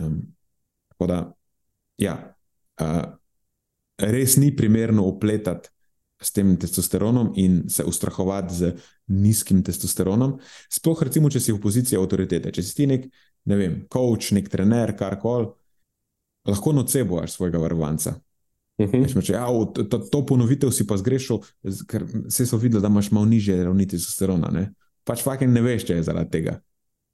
[0.00, 0.22] Um,
[0.94, 1.18] tako da,
[1.98, 2.14] ja,
[2.80, 3.02] uh,
[3.98, 5.72] res ni primerno upletati
[6.22, 8.72] s tem testosteronom in se ustrahovati z
[9.12, 10.38] nizkim testosteronom.
[10.72, 13.08] Sploh, recimo, če si v poziciji avtoritete, če si ti nek,
[13.50, 15.50] ne vem, coach, nek trener, karkoli,
[16.48, 18.16] lahko noceboš svojega varovanca.
[18.78, 18.88] Uh.
[18.88, 19.20] -huh.
[19.22, 21.42] Če ja, to, to ponovitev si pa zgrešil,
[21.86, 24.50] ker se so videli, da imaš malo nižje ravni testosterona.
[24.50, 24.72] Ne?
[25.08, 26.58] pač fucking ne veš, če je zaradi tega.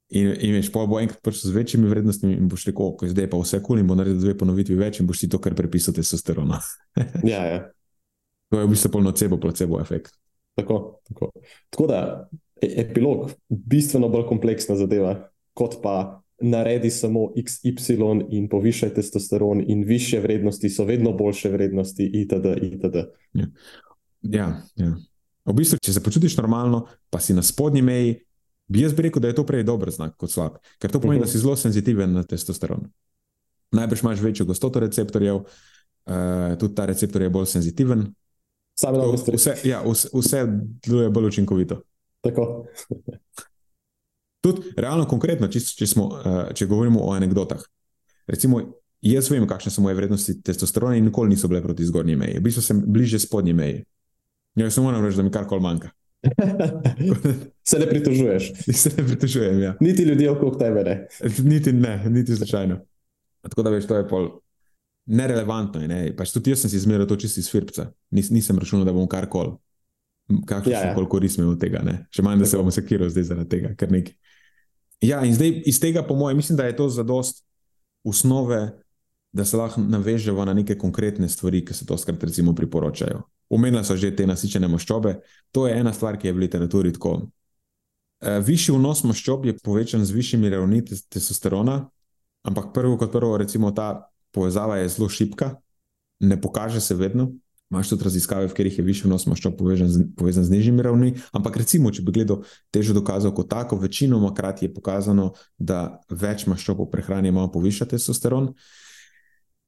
[0.09, 3.13] In, in veš, pa bo enkrat prišel z večjimi vrednostmi in boš rekel, ko je
[3.13, 5.53] zdaj pa vse kul in bo naredil dve ponovitvi več in boš ti to kar
[5.57, 6.61] prepisal testosterona.
[7.31, 7.59] ja, ja.
[8.49, 10.13] To je v bistvu polno cebo, placebo efekt.
[10.55, 11.31] Tako, tako.
[11.69, 12.29] tako da
[12.61, 19.83] e, epilog, bistveno bolj kompleksna zadeva, kot pa naredi samo XY in povišaj testosteron, in
[19.83, 22.45] više vrednosti so vedno boljše vrednosti, itd.
[22.63, 22.95] itd.
[23.33, 23.47] Ja,
[24.21, 24.61] ja.
[24.75, 24.95] ja.
[25.45, 28.15] V bistvu, če se počutiš normalno, pa si na spodnji meji,
[28.69, 31.25] bi jaz rekel, da je to prej dober znak kot slab, ker to pomeni, uh
[31.25, 31.27] -huh.
[31.27, 32.85] da si zelo senzitiven na testosteron.
[33.71, 38.13] Najbrž imaš večjo gostoto receptorjev, uh, tudi ta receptor je bolj senzitiven.
[39.33, 40.43] Vse, ja, vse, vse
[40.85, 41.81] deluje bolj učinkovito.
[42.21, 42.65] Tako.
[44.41, 47.61] Tudi realno, konkretno, če, če, smo, uh, če govorimo o anegdotah.
[48.29, 48.61] Recimo,
[49.03, 52.39] jaz vem, kakšne so moje vrednosti testosterona in nikoli niso bile proti zgornji meji.
[52.39, 53.81] V bistvu sem bliže spodnji meji.
[54.59, 55.91] Ja, samo moram reči, da mi karkoli manjka.
[57.69, 58.51] se ne pritožuješ.
[58.81, 59.61] Se ne pritožujem.
[59.61, 59.75] Ja.
[59.79, 60.95] Niti ljudje okrog tebe ne.
[61.43, 62.79] Niti ne, niti slučajno.
[63.41, 64.29] Tako da veš, to je pol.
[65.09, 65.81] Nerelevantno.
[65.89, 66.03] Ne?
[66.17, 67.89] Pač tudi jaz sem si izmeril to čisti iz firpca.
[68.13, 69.55] Nis, nisem računal, da bom karkoli.
[70.29, 71.05] Kakšno ja, ja.
[71.09, 71.81] korist imel od tega.
[71.85, 72.03] Ne?
[72.13, 73.73] Še manj, da se bom sekiral zdaj zaradi tega.
[75.01, 77.41] Ja, in zdaj iz tega, po mojem, mislim, da je to za dost
[78.03, 78.61] osnove,
[79.31, 83.21] da se lahko navežemo na neke konkretne stvari, ki se to skrat recimo priporočajo.
[83.49, 85.15] Omenili so že te nasičene maščobe.
[85.51, 87.15] To je ena stvar, ki je v literaturi tako.
[88.21, 91.79] E, višji vnos maščob je povečan z višjimi ravni testosterona,
[92.43, 95.55] ampak prvo kot prvo, recimo ta povezava je zelo šipka,
[96.19, 97.31] ne pokaže se vedno.
[97.69, 101.11] Imáš tudi raziskave, v katerih je višji vnos maščob povezan z, povezan z nižjimi ravni.
[101.37, 102.41] Ampak recimo, če bi gledal
[102.73, 107.85] težo dokazov kot tako, večinoma krat je pokazano, da več maščob v prehrani ima poviša
[107.93, 108.49] testosteron.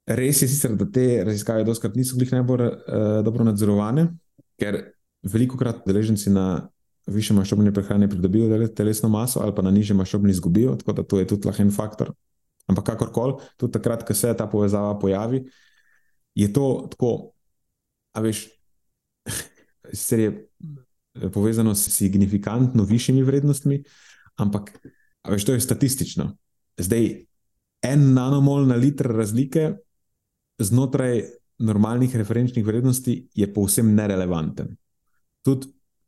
[0.10, 2.74] Res je sicer, da te raziskave doskrat niso bile najbolj uh,
[3.22, 4.08] dobro nadzorovane,
[4.58, 4.82] ker
[5.22, 6.72] veliko krat deležnici na
[7.06, 11.20] više maščobne prehrane pridobijo telesno maso ali pa na nižje maščobne izgubijo, tako da to
[11.20, 12.14] je tudi lahko en faktor.
[12.72, 15.44] Ampak kakorkoli, tudi takrat, ko se ta povezava pojavi,
[16.36, 17.12] je to tako,
[18.16, 18.46] a veš,
[19.92, 23.82] sicer je eh, povezano s signifikantno višjimi vrednostmi,
[24.40, 24.72] ampak
[25.28, 26.32] veš, to je statistično.
[26.80, 27.10] Zdaj,
[27.84, 29.74] en nanomol na liter razlike
[30.62, 31.26] znotraj
[31.62, 34.76] normalnih referenčnih vrednosti je povsem nerelevanten.
[35.46, 35.68] Tudi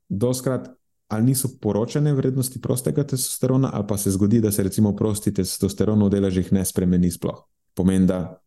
[0.09, 0.69] doskrat
[1.13, 6.03] ali niso poročene vrednosti prostega testosterona, ali pa se zgodi, da se recimo prosti testosteron
[6.03, 7.45] v deležih ne spremeni sploh.
[7.73, 8.39] Pomeni, da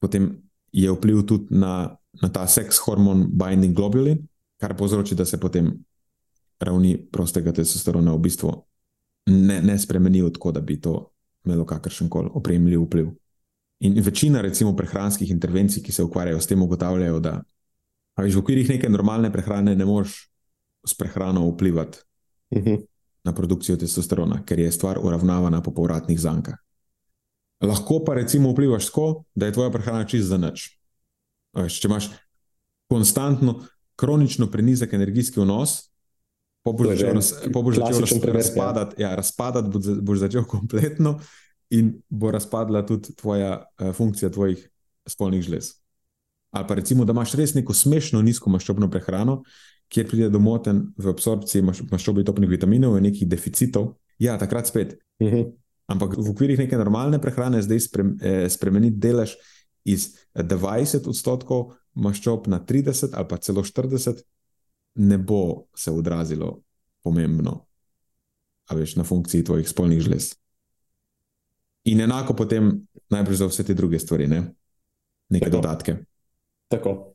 [0.00, 0.30] potem
[0.72, 4.20] je vpliv tudi na na ta seks hormon binding globulin,
[4.60, 5.72] kar povzroči, da se potem
[6.60, 8.52] ravni prostega testosterona v bistvu
[9.26, 11.12] ne, ne spremenijo tako, da bi to
[11.46, 13.08] imelo kakršen koli opremljiv vpliv.
[13.82, 17.40] In večina, recimo, prehranskih intervencij, ki se ukvarjajo s tem, ugotavljajo, da
[18.20, 20.28] viš, v okvirih neke normalne prehrane ne moreš
[20.86, 21.98] s prehrano vplivati
[22.52, 22.68] uh mhm.
[22.68, 22.86] -huh.
[23.24, 26.54] na produkcijo testosterona, ker je stvar uravnavana po povratnih zankah.
[27.62, 30.78] Lahko pa recimo vplivaš tako, da je tvoja prehrana čist za nič.
[31.56, 32.08] Veš, če imaš
[32.90, 33.60] konstantno,
[33.96, 35.92] kronično prenizek energijski vnos,
[36.64, 38.32] po boš začel, raz, po boš začel raz, ja.
[38.32, 41.20] razpadati, ja, razpadati boš začel kompletno
[41.70, 44.68] in bo razpadla tudi tvoja uh, funkcija tvojih
[45.08, 45.72] spolnih žlez.
[46.52, 49.42] Ali pa recimo, da imaš res neko smešno nizko maščobno prehrano,
[49.92, 54.96] kjer pride do moten v absorpciji maščobe topnih vitaminov in nekih deficitov, ja, takrat spet.
[55.20, 55.36] Uh mhm.
[55.36, 55.52] -huh.
[55.86, 59.34] Ampak v okvirih neke normalne prehrane zdaj sprem, eh, spremeniti delež
[59.84, 64.22] iz 20 odstotkov maščob na 30 ali pa celo 40,
[64.94, 66.62] ne bo se odrazilo
[67.02, 67.66] pomembno
[68.74, 70.34] veš, na funkciji tvojih spolnih žlez.
[71.84, 74.54] In enako potem najprej za vse te druge stvari, ne?
[75.28, 75.56] neke Tako.
[75.56, 75.96] dodatke.
[76.68, 77.14] Tako.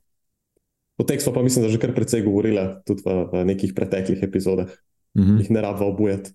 [0.97, 4.23] O teh smo pa, mislim, da že kar precej govorili, tudi v, v nekih preteklih
[4.23, 4.69] epizodah.
[5.17, 5.39] Mm -hmm.
[5.39, 6.31] Jih ne rabimo obujati.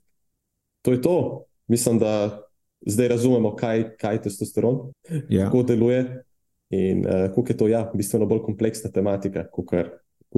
[0.82, 1.44] To je to.
[1.68, 2.42] Mislim, da
[2.86, 4.92] zdaj razumemo, kaj, kaj je testosteron,
[5.28, 5.44] ja.
[5.44, 6.24] kako deluje
[6.70, 9.90] in uh, kako je to ja, bistveno bolj kompleksna tematika, kot kar,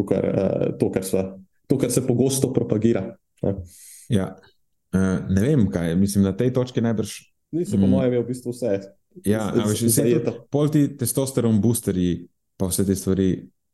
[0.09, 3.16] kar, uh, to, kar sva, to, kar se pogosto propagira.
[3.43, 3.55] Ja.
[4.09, 4.37] Ja.
[4.95, 7.14] Uh, ne vem, kaj mislim na tej točki najbrž.
[7.53, 7.91] Nisem, po mm.
[7.91, 8.81] mojem, v bistvu vse.
[9.25, 10.35] Ja, ampak že vse to.
[10.51, 12.27] Polti testosteron boosterji,
[12.59, 13.29] pa vse te stvari.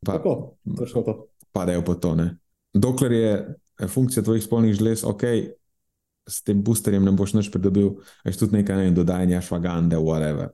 [0.05, 0.57] Pa, Tako,
[1.05, 1.27] to.
[1.51, 2.15] Padajo po to.
[2.15, 2.37] Ne?
[2.73, 5.23] Dokler je eh, funkcija tvojih spolnih žlez, ok,
[6.29, 10.53] s tem boosterjem ne boš nič pridobil, aj tudi nekaj ne, dodajanja švagande, whatever.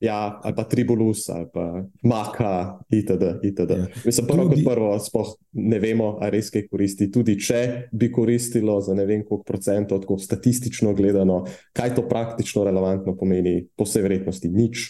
[0.00, 3.22] Ja, ali pa tribulus, ali pa maka, itd.
[3.48, 3.70] itd.
[3.70, 3.86] Ja.
[4.04, 4.60] Mislim, prvo tudi...
[4.60, 7.08] kot prvo, sploh ne vemo, ali res kaj koristi.
[7.12, 12.66] Tudi če bi koristilo za ne vem koliko procentov, tako statistično gledano, kaj to praktično
[12.68, 14.84] relevantno pomeni, po vsej verjetnosti nič.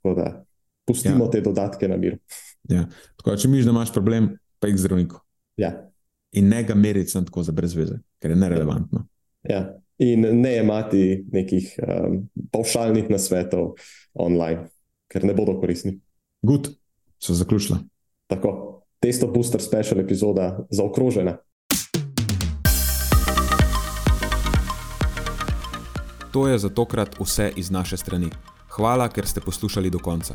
[0.00, 0.30] Tako da
[0.88, 1.30] pustimo ja.
[1.36, 2.16] te dodatke na mir.
[2.70, 2.86] Ja.
[3.16, 5.20] Tako, če miš, da imaš problem, pa jih zdravniku.
[5.56, 5.72] Ja.
[6.32, 9.06] In ne ga meriti tako za brezveze, ker je nerelevantno.
[9.48, 13.74] Ja in ne imati nekih um, pavšalnih nasvetov
[14.14, 14.66] online,
[15.08, 16.00] ker ne bodo koristni.
[16.42, 16.72] Good,
[17.22, 17.78] so zaključila.
[18.26, 21.36] Tako, testo booster special epizoda zaokrožena.
[26.32, 28.30] To je za tokrat vse iz naše strani.
[28.68, 30.34] Hvala, ker ste poslušali do konca.